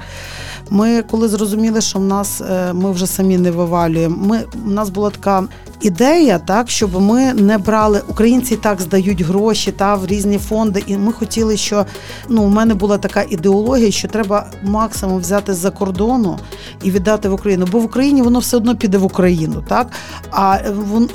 Ми 0.70 1.02
коли 1.02 1.28
зрозуміли, 1.28 1.82
що 1.82 2.00
в 2.00 2.04
нас 2.04 2.42
е, 2.42 2.74
ми 2.74 2.92
вже 2.92 3.08
самі 3.08 3.38
не 3.38 3.52
вивалюємо. 3.52 4.18
Ми 4.26 4.44
у 4.66 4.70
нас 4.70 4.90
була 4.90 5.10
така 5.10 5.44
ідея, 5.82 6.40
так 6.40 6.70
щоб 6.70 7.02
ми 7.02 7.34
не 7.34 7.58
брали 7.58 8.02
українці 8.15 8.56
так 8.56 8.82
здають 8.82 9.21
гроші 9.21 9.71
та 9.71 9.95
в 9.95 10.06
різні 10.06 10.38
фонди. 10.38 10.84
І 10.88 10.97
ми 10.97 11.12
хотіли, 11.12 11.58
що 11.58 11.86
ну 12.30 12.43
у 12.43 12.47
мене 12.47 12.73
була 12.73 12.97
така 12.97 13.25
ідеологія, 13.30 13.91
що 13.91 14.08
треба 14.08 14.45
максимум 14.63 15.19
взяти 15.19 15.54
з-за 15.54 15.71
кордону 15.71 16.39
і 16.84 16.91
віддати 16.91 17.30
в 17.30 17.34
Україну. 17.34 17.67
Бо 17.71 17.80
в 17.80 17.86
Україні 17.86 18.21
воно 18.21 18.39
все 18.39 18.58
одно 18.58 18.75
піде 18.75 18.97
в 18.97 19.04
Україну, 19.04 19.63
так 19.67 19.88
а 20.32 20.58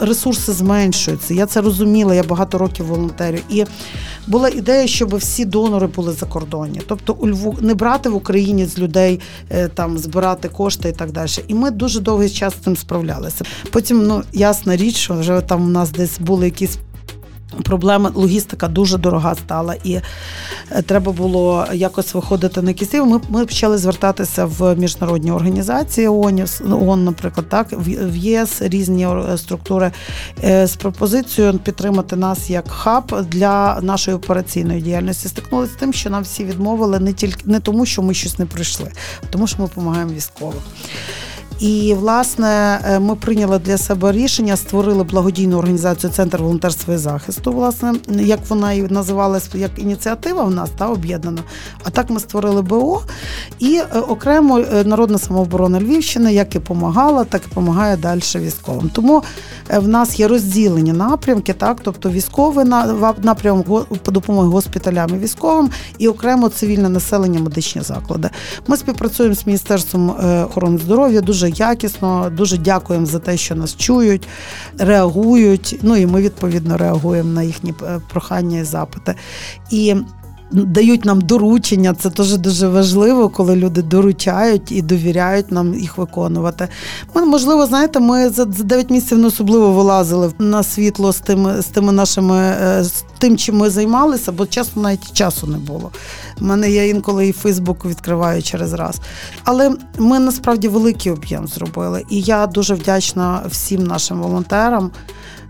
ресурси 0.01 0.53
зменшуються. 0.53 1.35
Я 1.35 1.47
це 1.47 1.61
розуміла. 1.61 2.15
Я 2.15 2.23
багато 2.23 2.59
років 2.59 2.87
волонтерю. 2.87 3.39
І 3.49 3.65
була 4.27 4.49
ідея, 4.49 4.87
щоб 4.87 5.17
всі 5.17 5.45
донори 5.45 5.87
були 5.87 6.13
за 6.13 6.27
кордоні, 6.27 6.81
тобто 6.87 7.13
у 7.13 7.29
Льву 7.29 7.57
не 7.61 7.75
брати 7.75 8.09
в 8.09 8.17
Україні 8.17 8.67
з 8.67 8.79
людей 8.79 9.21
е, 9.51 9.69
там 9.69 9.99
збирати 9.99 10.49
кошти 10.49 10.89
і 10.89 10.93
так 10.93 11.13
далі. 11.13 11.31
І 11.49 11.55
ми 11.55 11.71
дуже 11.71 12.01
довгий 12.01 12.31
час 12.31 12.55
з 12.55 12.65
цим 12.65 12.77
справлялися. 12.77 13.45
Потім 13.71 14.07
ну 14.07 14.23
ясна 14.33 14.77
річ, 14.77 14.97
що 14.97 15.15
вже 15.15 15.41
там 15.41 15.65
у 15.65 15.69
нас 15.69 15.91
десь 15.91 16.19
були 16.19 16.45
якісь 16.45 16.79
Проблема 17.65 18.13
логістика 18.15 18.69
дуже 18.69 18.99
дорога 18.99 19.35
стала, 19.35 19.75
і 19.85 19.93
е, 20.71 20.83
треба 20.83 21.13
було 21.13 21.67
якось 21.73 22.15
виходити 22.15 22.63
на 22.63 22.73
кисів. 22.73 23.07
Ми 23.07 23.21
ми 23.29 23.47
почали 23.47 23.79
звертатися 23.79 24.45
в 24.45 24.77
міжнародні 24.77 25.33
організації 25.33 26.09
ООН, 26.09 26.47
ООН, 26.71 27.05
наприклад, 27.05 27.49
так 27.49 27.67
в 27.73 28.17
ЄС 28.17 28.63
різні 28.63 29.09
структури 29.37 29.93
е, 30.45 30.67
з 30.67 30.77
пропозицією 30.77 31.59
підтримати 31.59 32.17
нас 32.17 32.51
як 32.51 32.69
хаб 32.69 33.27
для 33.29 33.81
нашої 33.81 34.17
операційної 34.17 34.81
діяльності. 34.81 35.29
Стикнулися 35.29 35.73
з 35.73 35.77
тим, 35.77 35.93
що 35.93 36.11
нам 36.11 36.23
всі 36.23 36.45
відмовили 36.45 36.99
не 37.01 37.13
тільки 37.13 37.43
не 37.45 37.61
тому, 37.61 37.87
що 37.87 38.03
ми 38.03 38.15
щось 38.15 38.39
не 38.39 38.47
прийшли, 38.47 38.91
а 39.23 39.27
тому, 39.27 39.47
що 39.47 39.57
ми 39.63 39.69
допомагаємо 39.69 40.13
військовим. 40.13 40.61
І 41.61 41.95
власне 41.95 42.81
е, 42.85 42.99
ми 42.99 43.15
прийняли 43.15 43.59
для 43.59 43.79
себе 43.79 44.13
рішення, 44.13 44.57
створили 44.57 45.05
благодійну 45.05 45.59
організацію 45.59 46.13
Центр 46.13 46.39
волонтерства 46.39 46.95
і 46.95 46.97
захисту. 46.97 47.53
Власне, 47.53 47.95
як 48.09 48.41
вона 48.49 48.73
і 48.73 48.83
називалась 48.83 49.49
як 49.55 49.71
ініціатива 49.79 50.45
в 50.45 50.51
нас 50.51 50.71
та 50.79 50.89
об'єднана. 50.89 51.43
А 51.85 51.91
так 51.91 52.11
ми 52.11 52.21
створили 52.21 52.63
БО 52.63 53.03
і 53.59 53.77
е, 53.77 54.01
окремо 54.01 54.59
е, 54.59 54.85
народна 54.85 55.19
самооборона 55.19 55.81
Львівщини, 55.81 56.35
як 56.35 56.55
і 56.55 56.59
допомагала, 56.59 57.25
так 57.25 57.43
і 57.47 57.49
допомагає 57.49 57.97
далі 57.97 58.21
військовим. 58.35 58.91
Тому 58.93 59.23
в 59.77 59.89
нас 59.89 60.21
є 60.21 60.29
розділені 60.29 60.93
напрямки, 60.93 61.53
так 61.53 61.81
тобто 61.83 62.11
військовий 62.11 62.65
напрямок 63.23 63.87
допомоги 64.05 64.49
госпіталям 64.49 65.11
і 65.15 65.19
військовим 65.19 65.71
і 65.99 66.09
окремо 66.09 66.49
цивільне 66.49 66.89
населення, 66.89 67.41
медичні 67.41 67.83
заклади. 67.83 68.31
Ми 68.67 68.77
співпрацюємо 68.77 69.35
з 69.35 69.47
міністерством 69.47 70.11
охорони 70.45 70.79
здоров'я. 70.79 71.21
Дуже 71.21 71.50
якісно. 71.51 72.31
Дуже 72.31 72.59
дякуємо 72.59 73.07
за 73.07 73.19
те, 73.19 73.37
що 73.37 73.55
нас 73.55 73.77
чують, 73.77 74.29
реагують. 74.79 75.79
Ну 75.83 75.97
і 75.97 76.07
ми 76.07 76.23
відповідно 76.23 76.77
реагуємо 76.77 77.31
на 77.31 77.43
їхні 77.43 77.75
е, 77.83 78.01
прохання 78.13 78.59
і 78.59 78.65
запити. 78.65 79.15
І 79.71 79.97
Дають 80.53 81.05
нам 81.05 81.21
доручення, 81.21 81.95
це 81.95 82.11
теж 82.11 82.37
дуже 82.37 82.69
важливо, 82.69 83.29
коли 83.29 83.57
люди 83.57 83.83
доручають 83.83 84.73
і 84.73 84.83
довіряють 84.83 85.53
нам 85.53 85.75
їх 85.75 85.99
виконувати. 85.99 86.69
Ми, 87.15 87.25
можливо, 87.25 87.67
знаєте, 87.67 88.01
ми 88.01 88.29
за 88.29 88.45
9 88.45 88.91
місяців 88.91 89.19
не 89.19 89.27
особливо 89.27 89.73
вилазили 89.73 90.33
на 90.39 90.63
світло 90.63 91.13
з 91.13 91.21
тими 91.21 91.63
з 91.63 91.67
тими 91.67 91.93
нашими 91.93 92.37
е, 92.39 92.85
з 92.85 93.05
тим, 93.19 93.37
чим 93.37 93.57
ми 93.57 93.71
займалися, 93.71 94.33
бо 94.33 94.47
чесно, 94.47 94.83
навіть 94.83 95.13
часу 95.13 95.47
не 95.47 95.59
було. 95.59 95.91
У 96.41 96.45
мене 96.45 96.71
я 96.71 96.87
інколи 96.87 97.29
і 97.29 97.33
Фейсбук 97.33 97.85
відкриваю 97.85 98.43
через 98.43 98.73
раз. 98.73 99.01
Але 99.45 99.77
ми 99.99 100.19
насправді 100.19 100.69
великий 100.69 101.13
об'єм 101.13 101.47
зробили. 101.47 102.05
І 102.11 102.21
я 102.21 102.47
дуже 102.47 102.75
вдячна 102.75 103.43
всім 103.49 103.85
нашим 103.85 104.21
волонтерам. 104.21 104.91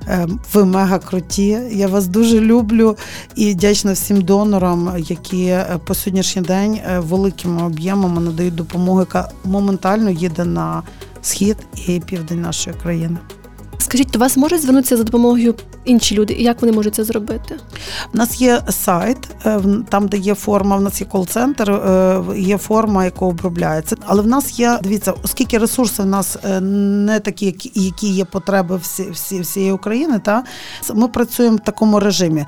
Ем, 0.06 0.40
ви 0.52 0.64
мега 0.64 0.98
круті. 0.98 1.58
Я 1.70 1.88
вас 1.88 2.06
дуже 2.06 2.40
люблю 2.40 2.96
і 3.34 3.50
вдячна 3.50 3.92
всім 3.92 4.20
донорам, 4.20 4.94
які 4.98 5.44
е, 5.44 5.78
по 5.84 5.94
сьогоднішній 5.94 6.42
день 6.42 6.74
е, 6.74 6.98
великими 6.98 7.62
об'ємами 7.62 8.20
надають 8.20 8.54
допомогу, 8.54 9.00
яка 9.00 9.30
моментально 9.44 10.10
їде 10.10 10.44
на 10.44 10.82
схід 11.22 11.56
і 11.86 12.00
південь 12.00 12.40
нашої 12.40 12.76
країни 12.76 13.18
Скажіть, 13.80 14.10
до 14.10 14.18
вас 14.18 14.36
можуть 14.36 14.62
звернутися 14.62 14.96
за 14.96 15.04
допомогою 15.04 15.54
інші 15.84 16.14
люди, 16.14 16.34
і 16.34 16.42
як 16.42 16.62
вони 16.62 16.72
можуть 16.72 16.94
це 16.94 17.04
зробити? 17.04 17.56
У 18.14 18.18
нас 18.18 18.40
є 18.40 18.62
сайт, 18.68 19.28
е, 19.46 19.60
там, 19.88 20.08
де 20.08 20.16
є 20.16 20.34
форма, 20.34 20.76
в 20.76 20.80
нас 20.80 21.00
є 21.00 21.06
кол-центр, 21.06 21.70
е, 21.70 22.22
є 22.36 22.58
форма, 22.58 23.04
яка 23.04 23.24
обробляється. 23.24 23.96
Але 24.06 24.22
в 24.22 24.26
нас 24.26 24.58
є, 24.58 24.78
дивіться, 24.82 25.14
оскільки 25.24 25.58
ресурси 25.58 26.02
в 26.02 26.06
нас 26.06 26.36
е, 26.44 26.60
не 26.60 27.20
такі, 27.20 27.70
які 27.74 28.08
є 28.08 28.24
потреби 28.24 28.76
всі, 28.76 29.10
всі, 29.10 29.40
всієї 29.40 29.72
України, 29.72 30.18
та 30.18 30.44
ми 30.94 31.08
працюємо 31.08 31.56
в 31.56 31.60
такому 31.60 32.00
режимі. 32.00 32.46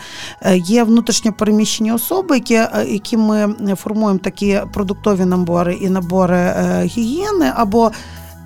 Є 0.54 0.84
внутрішньо 0.84 1.32
переміщені 1.32 1.92
особи, 1.92 2.34
які 2.34 2.60
які 2.88 3.16
ми 3.16 3.54
формуємо 3.76 4.18
такі 4.18 4.60
продуктові 4.72 5.24
набори 5.24 5.74
і 5.74 5.88
набори 5.88 6.54
гігієни 6.84 7.52
або 7.54 7.92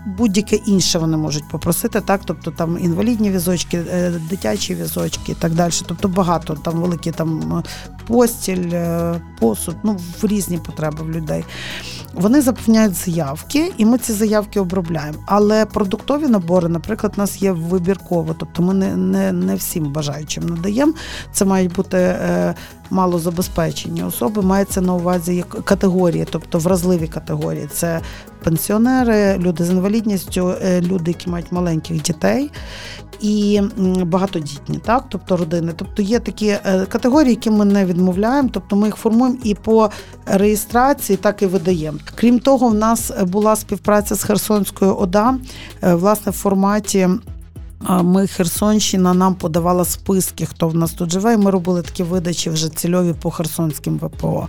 будь-яке 0.06 0.56
інше 0.56 0.98
вони 0.98 1.16
можуть 1.16 1.48
попросити, 1.48 2.00
так, 2.00 2.20
тобто 2.24 2.50
там 2.50 2.78
інвалідні 2.80 3.30
візочки, 3.30 3.78
е, 3.92 4.12
дитячі 4.30 4.74
візочки 4.74 5.32
і 5.32 5.34
так 5.34 5.54
далі. 5.54 5.72
Тобто 5.86 6.08
багато 6.08 6.54
там 6.54 6.74
великі 6.74 7.10
там 7.10 7.62
постіль, 8.06 8.68
е, 8.72 9.20
посуд, 9.40 9.76
ну 9.82 9.96
в 10.20 10.26
різні 10.26 10.58
потреби 10.58 11.04
в 11.04 11.10
людей. 11.10 11.44
Вони 12.14 12.40
заповняють 12.40 12.94
заявки, 12.94 13.72
і 13.76 13.84
ми 13.84 13.98
ці 13.98 14.12
заявки 14.12 14.60
обробляємо. 14.60 15.18
Але 15.26 15.66
продуктові 15.66 16.26
набори, 16.26 16.68
наприклад, 16.68 17.12
у 17.16 17.20
нас 17.20 17.42
є 17.42 17.52
вибірково, 17.52 18.34
тобто 18.38 18.62
ми 18.62 18.74
не 18.74 18.96
не, 18.96 19.32
не 19.32 19.54
всім 19.54 19.92
бажаючим 19.92 20.46
надаємо. 20.46 20.92
Це 21.32 21.44
мають 21.44 21.72
бути 21.72 21.96
е, 21.98 22.54
малозабезпечені 22.90 24.02
особи, 24.02 24.42
мається 24.42 24.80
на 24.80 24.94
увазі 24.94 25.36
як 25.36 25.48
категорії, 25.48 26.26
тобто 26.30 26.58
вразливі 26.58 27.06
категорії. 27.06 27.68
Це 27.72 28.00
пенсіонери, 28.44 29.38
люди 29.38 29.64
з 29.64 29.70
інвалідністю, 29.70 30.54
е, 30.62 30.80
люди, 30.80 31.10
які 31.10 31.30
мають 31.30 31.52
маленьких 31.52 32.02
дітей. 32.02 32.50
І 33.20 33.60
багатодітні, 34.06 34.78
так, 34.78 35.04
тобто 35.08 35.36
родини. 35.36 35.72
Тобто 35.76 36.02
є 36.02 36.18
такі 36.18 36.46
е, 36.46 36.86
категорії, 36.88 37.30
які 37.30 37.50
ми 37.50 37.64
не 37.64 37.84
відмовляємо, 37.84 38.48
тобто 38.52 38.76
ми 38.76 38.86
їх 38.88 38.96
формуємо 38.96 39.38
і 39.44 39.54
по 39.54 39.90
реєстрації, 40.26 41.16
так 41.16 41.42
і 41.42 41.46
видаємо. 41.46 41.98
Крім 42.14 42.38
того, 42.38 42.68
в 42.68 42.74
нас 42.74 43.12
була 43.22 43.56
співпраця 43.56 44.14
з 44.14 44.22
Херсонською 44.22 44.96
ОДА 44.96 45.34
е, 45.82 45.94
власне 45.94 46.32
в 46.32 46.34
форматі. 46.34 47.08
Ми 47.80 48.26
Херсонщина 48.26 49.14
нам 49.14 49.34
подавала 49.34 49.84
списки, 49.84 50.46
хто 50.46 50.68
в 50.68 50.74
нас 50.74 50.92
тут 50.92 51.12
живе. 51.12 51.34
і 51.34 51.36
Ми 51.36 51.50
робили 51.50 51.82
такі 51.82 52.02
видачі 52.02 52.50
вже 52.50 52.68
цільові 52.68 53.14
по 53.22 53.30
Херсонським 53.30 53.96
ВПО. 53.96 54.48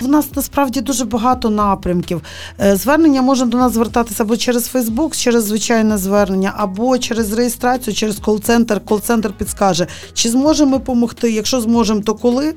В 0.00 0.08
нас 0.08 0.26
насправді 0.36 0.80
дуже 0.80 1.04
багато 1.04 1.50
напрямків. 1.50 2.22
Е, 2.60 2.76
звернення 2.76 3.22
можна 3.22 3.46
до 3.46 3.58
нас 3.58 3.72
звертатися 3.72 4.22
або 4.22 4.36
через 4.36 4.66
Фейсбук, 4.66 5.16
через 5.16 5.44
звичайне 5.44 5.98
звернення, 5.98 6.52
або 6.56 6.98
через 6.98 7.32
реєстрацію, 7.32 7.94
через 7.94 8.16
кол-центр. 8.16 8.80
Кол-центр 8.84 9.32
підскаже, 9.32 9.86
чи 10.12 10.30
зможемо 10.30 10.70
ми 10.70 10.78
допомогти. 10.78 11.32
Якщо 11.32 11.60
зможемо, 11.60 12.00
то 12.00 12.14
коли. 12.14 12.54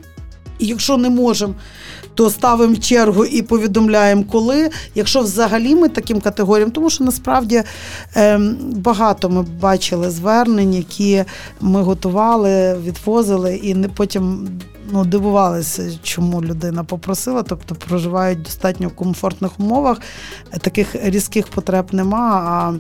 Якщо 0.60 0.98
не 0.98 1.10
можемо, 1.10 1.54
то 2.20 2.30
ставимо 2.30 2.76
чергу 2.76 3.26
і 3.26 3.42
повідомляємо, 3.42 4.24
коли. 4.32 4.70
Якщо 4.96 5.22
взагалі 5.22 5.76
ми 5.76 5.90
таким 5.90 6.22
категоріям, 6.22 6.72
тому 6.72 6.90
що 6.90 7.04
насправді 7.04 7.64
ем, 8.16 8.58
багато 8.76 9.30
ми 9.30 9.42
бачили 9.42 10.10
звернень, 10.10 10.74
які 10.74 11.24
ми 11.62 11.82
готували, 11.82 12.74
відвозили, 12.74 13.56
і 13.56 13.74
не 13.74 13.88
потім 13.88 14.50
ну, 14.92 15.06
дивувалися, 15.06 15.92
чому 16.04 16.44
людина 16.44 16.84
попросила, 16.84 17.44
тобто 17.44 17.76
проживають 17.76 18.40
в 18.40 18.44
достатньо 18.44 18.90
комфортних 18.90 19.60
умовах, 19.60 20.02
таких 20.62 20.96
різких 21.04 21.48
потреб 21.48 21.86
нема. 21.92 22.44
а 22.46 22.74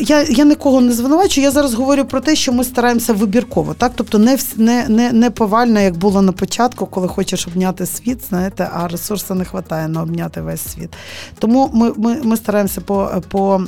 я 0.00 0.22
я 0.22 0.44
нікого 0.44 0.80
не 0.80 0.92
звинувачую. 0.92 1.44
Я 1.44 1.50
зараз 1.50 1.74
говорю 1.74 2.04
про 2.04 2.20
те, 2.20 2.36
що 2.36 2.52
ми 2.52 2.64
стараємося 2.64 3.12
вибірково, 3.12 3.74
так 3.74 3.92
тобто 3.94 4.18
не 4.18 4.38
не, 4.56 4.88
не, 4.88 5.12
не 5.12 5.30
повально, 5.30 5.80
як 5.80 5.96
було 5.96 6.22
на 6.22 6.32
початку, 6.32 6.86
коли 6.86 7.08
хочеш 7.08 7.46
обняти 7.46 7.86
світ, 7.86 8.28
знаєте, 8.28 8.70
а 8.72 8.88
ресурсу 8.88 9.34
не 9.34 9.44
вистачає 9.44 9.88
на 9.88 10.02
обняти 10.02 10.40
весь 10.40 10.72
світ. 10.72 10.90
Тому 11.38 11.70
ми 11.74 11.92
ми, 11.96 12.22
ми 12.22 12.36
стараємося 12.36 12.80
по 12.80 13.10
по 13.28 13.62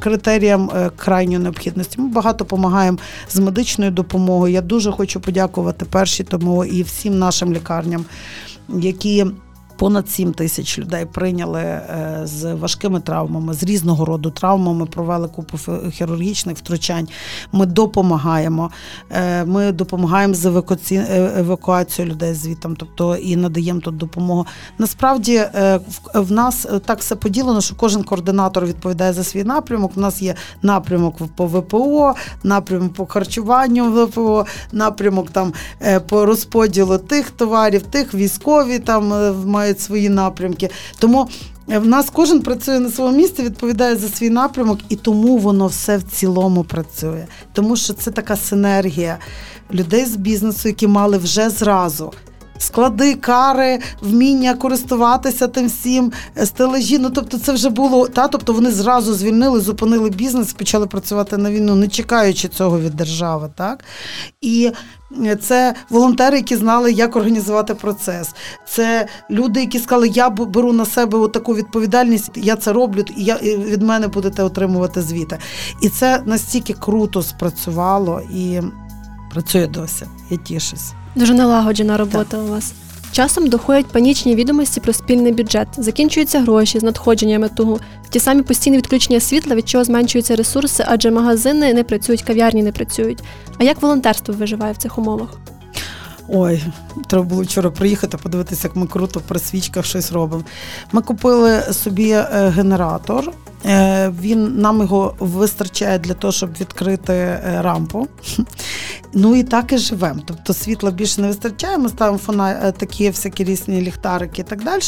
критеріям 0.00 0.70
е, 0.76 0.90
крайньої 0.96 1.38
необхідності. 1.38 2.00
Ми 2.00 2.08
багато 2.08 2.38
допомагаємо 2.38 2.98
з 3.30 3.38
медичною 3.38 3.90
допомогою. 3.90 4.54
Я 4.54 4.60
дуже 4.60 4.92
хочу 4.92 5.20
подякувати 5.20 5.84
першій 5.84 6.24
тому 6.24 6.64
і 6.64 6.82
всім 6.82 7.18
нашим 7.18 7.52
лікарням, 7.52 8.04
які. 8.68 9.26
Понад 9.76 10.10
7 10.10 10.32
тисяч 10.32 10.78
людей 10.78 11.06
прийняли 11.06 11.60
е, 11.60 12.20
з 12.24 12.54
важкими 12.54 13.00
травмами, 13.00 13.54
з 13.54 13.62
різного 13.62 14.04
роду 14.04 14.30
травмами, 14.30 14.86
провели 14.86 15.28
купу 15.28 15.58
хірургічних 15.90 16.56
втручань. 16.56 17.08
Ми 17.52 17.66
допомагаємо. 17.66 18.70
Е, 19.10 19.44
ми 19.44 19.72
допомагаємо 19.72 20.34
з 20.34 20.46
е, 20.92 21.32
евакуацією 21.38 22.14
людей 22.14 22.34
звітом, 22.34 22.76
тобто 22.76 23.16
і 23.16 23.36
надаємо 23.36 23.80
тут 23.80 23.96
допомогу. 23.96 24.46
Насправді 24.78 25.42
в 26.14 26.32
нас 26.32 26.66
так 26.86 26.98
все 26.98 27.16
поділено, 27.16 27.60
що 27.60 27.74
кожен 27.74 28.02
координатор 28.02 28.66
відповідає 28.66 29.12
за 29.12 29.24
свій 29.24 29.44
напрямок. 29.44 29.92
У 29.96 30.00
нас 30.00 30.22
є 30.22 30.34
напрямок 30.62 31.16
по 31.36 31.46
ВПО, 31.46 32.14
напрямок 32.42 32.92
по 32.92 33.06
харчуванню 33.06 34.04
ВПО, 34.04 34.46
напрямок 34.72 35.30
там 35.30 35.52
по 36.08 36.26
розподілу 36.26 36.98
тих 36.98 37.30
товарів, 37.30 37.82
тих 37.82 38.14
військові 38.14 38.78
там 38.78 39.12
мають 39.46 39.73
свої 39.80 40.08
напрямки. 40.08 40.70
Тому 40.98 41.28
е, 41.68 41.78
в 41.78 41.86
нас 41.86 42.10
кожен 42.10 42.40
працює 42.40 42.80
на 42.80 42.90
своєму 42.90 43.16
місці, 43.16 43.42
відповідає 43.42 43.96
за 43.96 44.08
свій 44.08 44.30
напрямок, 44.30 44.78
і 44.88 44.96
тому 44.96 45.38
воно 45.38 45.66
все 45.66 45.96
в 45.96 46.02
цілому 46.02 46.64
працює. 46.64 47.26
Тому 47.52 47.76
що 47.76 47.92
це 47.92 48.10
така 48.10 48.36
синергія 48.36 49.18
людей 49.72 50.04
з 50.04 50.16
бізнесу, 50.16 50.68
які 50.68 50.86
мали 50.86 51.18
вже 51.18 51.50
зразу. 51.50 52.12
Склади, 52.58 53.14
кари, 53.14 53.78
вміння 54.00 54.54
користуватися 54.54 55.48
тим 55.48 55.66
всім, 55.66 56.12
е, 56.38 56.46
стележі. 56.46 56.98
Ну 56.98 57.10
тобто, 57.10 57.38
це 57.38 57.52
вже 57.52 57.70
було 57.70 58.08
та. 58.08 58.28
Тобто 58.28 58.52
вони 58.52 58.70
зразу 58.70 59.14
звільнили, 59.14 59.60
зупинили 59.60 60.10
бізнес, 60.10 60.52
почали 60.52 60.86
працювати 60.86 61.36
на 61.36 61.50
війну, 61.50 61.74
не 61.74 61.88
чекаючи 61.88 62.48
цього 62.48 62.80
від 62.80 62.94
держави. 62.94 63.50
Так 63.56 63.84
і 64.40 64.72
це 65.40 65.74
волонтери, 65.90 66.36
які 66.36 66.56
знали, 66.56 66.92
як 66.92 67.16
організувати 67.16 67.74
процес. 67.74 68.34
Це 68.68 69.06
люди, 69.30 69.60
які 69.60 69.78
сказали, 69.78 70.08
я 70.08 70.30
беру 70.30 70.72
на 70.72 70.84
себе 70.84 71.28
таку 71.28 71.54
відповідальність, 71.54 72.30
я 72.34 72.56
це 72.56 72.72
роблю, 72.72 73.04
і 73.16 73.24
я 73.24 73.34
і 73.34 73.56
від 73.56 73.82
мене 73.82 74.08
будете 74.08 74.42
отримувати 74.42 75.02
звіти. 75.02 75.38
І 75.82 75.88
це 75.88 76.22
настільки 76.26 76.72
круто 76.72 77.22
спрацювало 77.22 78.20
і 78.34 78.60
працює 79.34 79.66
досі. 79.66 80.06
Я 80.30 80.36
тішусь. 80.36 80.92
Дуже 81.14 81.34
налагоджена 81.34 81.96
робота 81.96 82.24
так. 82.24 82.40
у 82.40 82.46
вас. 82.46 82.72
Часом 83.12 83.48
доходять 83.48 83.86
панічні 83.86 84.34
відомості 84.34 84.80
про 84.80 84.92
спільний 84.92 85.32
бюджет, 85.32 85.68
закінчуються 85.76 86.40
гроші 86.40 86.78
з 86.78 86.82
надходженнями 86.82 87.48
того, 87.48 87.78
ті 88.10 88.20
самі 88.20 88.42
постійні 88.42 88.76
відключення 88.76 89.20
світла, 89.20 89.56
від 89.56 89.68
чого 89.68 89.84
зменшуються 89.84 90.36
ресурси, 90.36 90.84
адже 90.88 91.10
магазини 91.10 91.74
не 91.74 91.84
працюють, 91.84 92.22
кав'ярні 92.22 92.62
не 92.62 92.72
працюють. 92.72 93.22
А 93.58 93.64
як 93.64 93.82
волонтерство 93.82 94.34
виживає 94.34 94.72
в 94.72 94.76
цих 94.76 94.98
умовах? 94.98 95.38
Ой, 96.28 96.62
треба 97.06 97.24
було 97.24 97.42
вчора 97.42 97.70
приїхати, 97.70 98.16
подивитися, 98.16 98.68
як 98.68 98.76
ми 98.76 98.86
круто 98.86 99.20
при 99.28 99.38
свічках 99.38 99.84
щось 99.84 100.12
робимо. 100.12 100.44
Ми 100.92 101.02
купили 101.02 101.60
собі 101.60 102.10
е, 102.10 102.52
генератор. 102.56 103.32
Е, 103.66 104.12
він 104.20 104.60
нам 104.60 104.80
його 104.80 105.14
вистачає 105.18 105.98
для 105.98 106.14
того, 106.14 106.32
щоб 106.32 106.50
відкрити 106.60 107.12
е, 107.12 107.58
рампу. 107.62 108.08
Ну 109.16 109.36
і 109.36 109.42
так 109.42 109.72
і 109.72 109.78
живемо. 109.78 110.20
Тобто 110.24 110.54
світла 110.54 110.90
більше 110.90 111.20
не 111.20 111.26
вистачає. 111.28 111.78
Ми 111.78 111.88
ставимо 111.88 112.18
фона 112.18 112.72
такі 112.72 113.10
всякі 113.10 113.44
різні 113.44 113.80
ліхтарики 113.80 114.42
і 114.42 114.44
так 114.44 114.64
далі. 114.64 114.80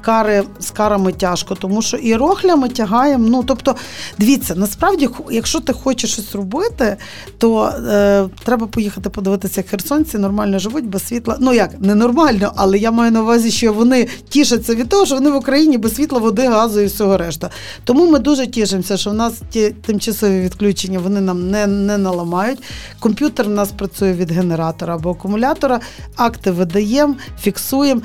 Кари 0.00 0.44
з 0.58 0.70
карами 0.70 1.12
тяжко, 1.12 1.54
тому 1.54 1.82
що 1.82 1.96
і 1.96 2.16
рохлями 2.16 2.68
тягаємо. 2.68 3.28
Ну 3.28 3.42
тобто, 3.42 3.76
дивіться, 4.18 4.54
насправді, 4.54 5.08
якщо 5.30 5.60
ти 5.60 5.72
хочеш 5.72 6.12
щось 6.12 6.34
робити, 6.34 6.96
то 7.38 7.64
е, 7.66 8.28
треба 8.44 8.66
поїхати 8.66 9.10
подивитися, 9.10 9.60
як 9.60 9.68
херсонці 9.68 10.18
нормально 10.18 10.58
живуть 10.58 10.79
без 10.84 11.06
світла. 11.06 11.36
Ну 11.40 11.52
як 11.52 11.80
ненормально, 11.80 12.52
але 12.56 12.78
я 12.78 12.90
маю 12.90 13.12
на 13.12 13.22
увазі, 13.22 13.50
що 13.50 13.72
вони 13.72 14.08
тішаться 14.28 14.74
від 14.74 14.88
того, 14.88 15.06
що 15.06 15.14
вони 15.14 15.30
в 15.30 15.36
Україні 15.36 15.78
без 15.78 15.94
світла, 15.94 16.18
води, 16.18 16.48
газу 16.48 16.80
і 16.80 16.86
всього 16.86 17.16
решта. 17.16 17.50
Тому 17.84 18.10
ми 18.10 18.18
дуже 18.18 18.46
тішимося, 18.46 18.96
що 18.96 19.10
в 19.10 19.14
нас 19.14 19.34
ті 19.50 19.70
тимчасові 19.70 20.40
відключення 20.40 20.98
вони 20.98 21.20
нам 21.20 21.50
не 21.50 21.66
не 21.66 21.98
наламають. 21.98 22.58
Комп'ютер 23.00 23.46
у 23.46 23.50
нас 23.50 23.72
працює 23.72 24.12
від 24.12 24.30
генератора 24.30 24.94
або 24.94 25.10
акумулятора, 25.10 25.80
акти 26.16 26.50
видаємо, 26.50 27.14
фіксуємо. 27.40 28.00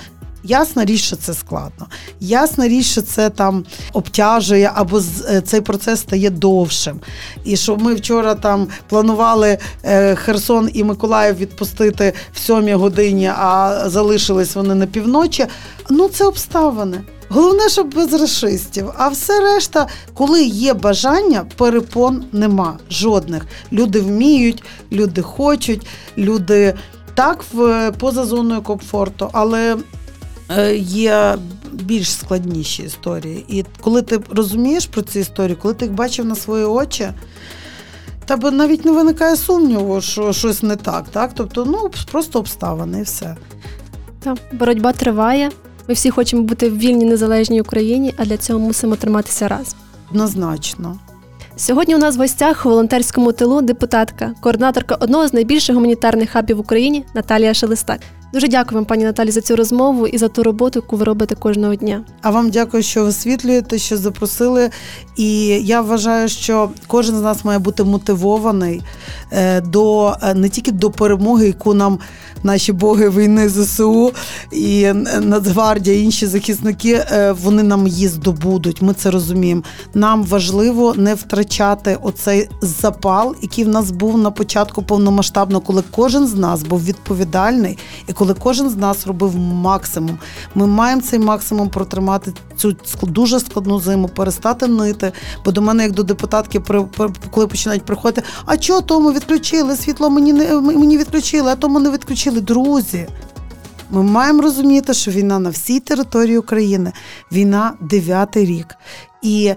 Ясна 0.45 0.86
річ, 0.86 1.01
що 1.01 1.15
це 1.15 1.34
складно. 1.34 1.88
Ясна 2.19 2.67
річ, 2.67 2.86
що 2.86 3.01
це 3.01 3.29
там 3.29 3.65
обтяжує, 3.93 4.71
або 4.75 5.01
е, 5.29 5.41
цей 5.41 5.62
процес 5.62 5.99
стає 5.99 6.29
довшим. 6.29 6.99
І 7.45 7.58
що 7.58 7.77
ми 7.77 7.93
вчора 7.93 8.36
там 8.36 8.67
планували 8.89 9.58
е, 9.84 10.15
Херсон 10.15 10.69
і 10.73 10.84
Миколаїв 10.84 11.38
відпустити 11.38 12.13
в 12.34 12.39
сьомій 12.39 12.73
годині, 12.73 13.31
а 13.38 13.84
залишились 13.86 14.55
вони 14.55 14.75
на 14.75 14.86
півночі. 14.86 15.45
Ну, 15.89 16.10
це 16.10 16.25
обставини. 16.25 17.01
Головне, 17.29 17.69
щоб 17.69 17.93
без 17.93 18.13
расистів. 18.13 18.91
А 18.97 19.08
все 19.08 19.39
решта, 19.39 19.88
коли 20.13 20.43
є 20.43 20.73
бажання, 20.73 21.45
перепон 21.58 22.23
нема 22.31 22.77
жодних. 22.89 23.45
Люди 23.71 23.99
вміють, 23.99 24.63
люди 24.91 25.21
хочуть, 25.21 25.88
люди 26.17 26.73
так 27.15 27.45
в 27.53 27.91
поза 27.91 28.25
зоною 28.25 28.62
комфорту, 28.62 29.29
але 29.34 29.77
є 30.77 31.38
більш 31.73 32.12
складніші 32.12 32.84
історії. 32.84 33.45
І 33.47 33.65
коли 33.81 34.01
ти 34.01 34.19
розумієш 34.29 34.86
про 34.86 35.01
ці 35.01 35.19
історії, 35.19 35.58
коли 35.62 35.73
ти 35.73 35.86
їх 35.86 35.93
бачив 35.93 36.25
на 36.25 36.36
свої 36.36 36.65
очі. 36.65 37.10
Тебе 38.25 38.51
навіть 38.51 38.86
не 38.86 38.91
виникає 38.91 39.36
сумніву, 39.36 40.01
що 40.01 40.34
щось 40.34 40.63
не 40.63 40.75
так, 40.75 41.10
так? 41.10 41.31
Тобто, 41.34 41.65
ну 41.65 41.89
просто 42.12 42.39
обставини 42.39 42.99
і 42.99 43.03
все. 43.03 43.36
Так, 44.19 44.38
боротьба 44.51 44.93
триває. 44.93 45.51
Ми 45.88 45.93
всі 45.93 46.10
хочемо 46.10 46.43
бути 46.43 46.69
в 46.69 46.77
вільній 46.77 47.05
незалежній 47.05 47.62
Україні, 47.62 48.13
а 48.17 48.25
для 48.25 48.38
цього 48.38 48.60
мусимо 48.60 48.95
триматися 48.95 49.47
разом. 49.47 49.79
Однозначно. 50.12 50.99
Сьогодні 51.55 51.95
у 51.95 51.97
нас 51.97 52.17
в 52.17 52.19
гостях 52.19 52.65
у 52.65 52.69
волонтерському 52.69 53.31
тилу 53.31 53.62
депутатка, 53.62 54.34
координаторка 54.41 54.95
одного 54.95 55.27
з 55.27 55.34
найбільших 55.34 55.75
гуманітарних 55.75 56.29
хабів 56.29 56.58
в 56.58 56.60
Україні 56.60 57.05
Наталія 57.13 57.53
Шелестак. 57.53 57.99
Дуже 58.36 58.48
дякую 58.48 58.76
вам, 58.76 58.86
пані 58.86 59.04
Наталі, 59.04 59.32
за 59.32 59.41
цю 59.41 59.56
розмову 59.56 60.08
і 60.08 60.17
за 60.17 60.28
ту 60.28 60.43
роботу, 60.43 60.80
яку 60.80 60.98
ви 60.98 61.04
робите 61.04 61.36
кожного 61.36 61.76
дня. 61.76 62.04
А 62.21 62.32
вам 62.32 62.50
дякую, 62.50 62.84
що 62.84 63.04
висвітлюєте, 63.04 63.78
що 63.78 63.98
запросили. 63.98 64.69
І 65.17 65.45
я 65.48 65.82
вважаю, 65.82 66.30
що 66.30 66.69
кожен 66.88 67.15
з 67.15 67.21
нас 67.21 67.45
має 67.45 67.60
бути 67.60 67.84
мотивований 67.84 68.82
е, 69.32 69.62
до 69.62 70.15
е, 70.24 70.34
не 70.34 70.50
тільки 70.50 70.71
до 70.71 70.91
перемоги, 70.91 71.48
яку 71.48 71.74
нам 71.74 72.00
наші 72.45 72.73
боги 72.73 73.10
війни 73.10 73.49
ЗСУ 73.49 74.12
і 74.51 74.93
Нацгвардія, 75.21 75.99
інші 75.99 76.27
захисники, 76.27 77.05
е, 77.12 77.31
вони 77.31 77.63
нам 77.63 77.88
її 77.88 78.08
здобудуть. 78.08 78.81
Ми 78.81 78.93
це 78.93 79.12
розуміємо. 79.12 79.62
Нам 79.93 80.23
важливо 80.23 80.93
не 80.93 81.15
втрачати 81.15 81.97
оцей 82.01 82.49
запал, 82.62 83.36
який 83.41 83.63
в 83.63 83.67
нас 83.67 83.91
був 83.91 84.17
на 84.17 84.31
початку 84.31 84.84
повномасштабно, 84.84 85.62
коли 85.62 85.84
кожен 85.91 86.27
з 86.27 86.34
нас 86.34 86.63
був 86.63 86.84
відповідальний, 86.84 87.77
і 88.08 88.13
коли 88.13 88.34
кожен 88.34 88.69
з 88.69 88.75
нас 88.75 89.08
робив 89.08 89.36
максимум. 89.38 90.17
Ми 90.55 90.67
маємо 90.67 91.01
цей 91.01 91.19
максимум 91.19 91.69
протримати 91.69 92.34
цю 92.58 92.75
дуже 93.03 93.39
складну 93.39 93.79
зиму, 93.79 94.08
перестати 94.08 94.67
нити. 94.67 95.12
Бо 95.45 95.51
до 95.51 95.62
мене, 95.62 95.84
як 95.84 95.91
до 95.91 96.03
депутатки, 96.03 96.62
коли 97.31 97.47
починають 97.47 97.84
приходити, 97.84 98.23
а 98.45 98.58
чого 98.58 98.81
тому 98.81 99.12
відключили? 99.12 99.75
Світло 99.75 100.10
мені 100.10 100.34
не 100.34 100.53
мені 100.62 100.97
відключили, 100.97 101.51
а 101.51 101.55
тому 101.55 101.79
не 101.79 101.89
відключили. 101.89 102.35
Друзі. 102.41 103.08
Ми 103.91 104.04
маємо 104.04 104.41
розуміти, 104.41 104.93
що 104.93 105.12
війна 105.12 105.39
на 105.39 105.50
всій 105.50 105.80
території 105.80 106.38
України, 106.38 106.91
війна 107.32 107.74
дев'ятий 107.82 108.45
рік. 108.45 108.67
І 109.21 109.54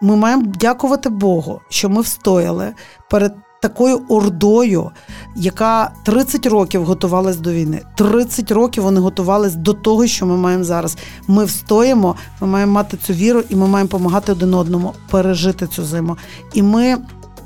ми 0.00 0.16
маємо 0.16 0.42
дякувати 0.60 1.08
Богу, 1.08 1.60
що 1.68 1.88
ми 1.88 2.00
встояли 2.00 2.72
перед 3.10 3.34
такою 3.60 4.00
ордою, 4.08 4.90
яка 5.36 5.90
30 6.04 6.46
років 6.46 6.84
готувалась 6.84 7.36
до 7.36 7.52
війни. 7.52 7.80
30 7.96 8.50
років 8.50 8.82
вони 8.82 9.00
готувались 9.00 9.54
до 9.54 9.72
того, 9.72 10.06
що 10.06 10.26
ми 10.26 10.36
маємо 10.36 10.64
зараз. 10.64 10.96
Ми 11.28 11.44
встоїмо, 11.44 12.16
ми 12.40 12.46
маємо 12.46 12.72
мати 12.72 12.96
цю 12.96 13.12
віру, 13.12 13.42
і 13.48 13.56
ми 13.56 13.66
маємо 13.66 13.88
допомагати 13.88 14.32
один 14.32 14.54
одному 14.54 14.92
пережити 15.10 15.66
цю 15.66 15.84
зиму. 15.84 16.16
І 16.54 16.62
ми. 16.62 16.98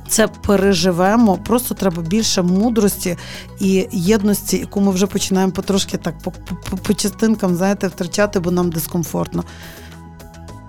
Це 0.09 0.29
переживемо, 0.29 1.37
просто 1.37 1.75
треба 1.75 2.03
більше 2.03 2.43
мудрості 2.43 3.17
і 3.61 3.89
єдності, 3.93 4.57
яку 4.57 4.81
ми 4.81 4.93
вже 4.93 5.07
починаємо 5.07 5.53
потрошки 5.53 5.97
так 5.97 6.19
по, 6.19 6.31
по, 6.71 6.77
по 6.77 6.95
частинкам 6.95 7.57
знаєте, 7.57 7.89
втрачати, 7.89 8.41
бо 8.41 8.51
нам 8.51 8.71
дискомфортно. 8.71 9.45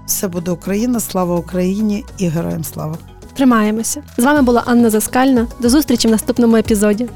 Все 0.06 0.28
буде 0.28 0.52
Україна, 0.52 1.00
слава 1.00 1.36
Україні 1.36 2.06
і 2.18 2.28
героям 2.28 2.64
слава! 2.64 2.98
Тримаємося. 3.34 4.04
З 4.18 4.24
вами 4.24 4.42
була 4.42 4.64
Анна 4.66 4.90
Заскальна. 4.90 5.48
До 5.60 5.70
зустрічі 5.70 6.08
в 6.08 6.12
наступному 6.12 6.56
епізоді. 6.56 7.10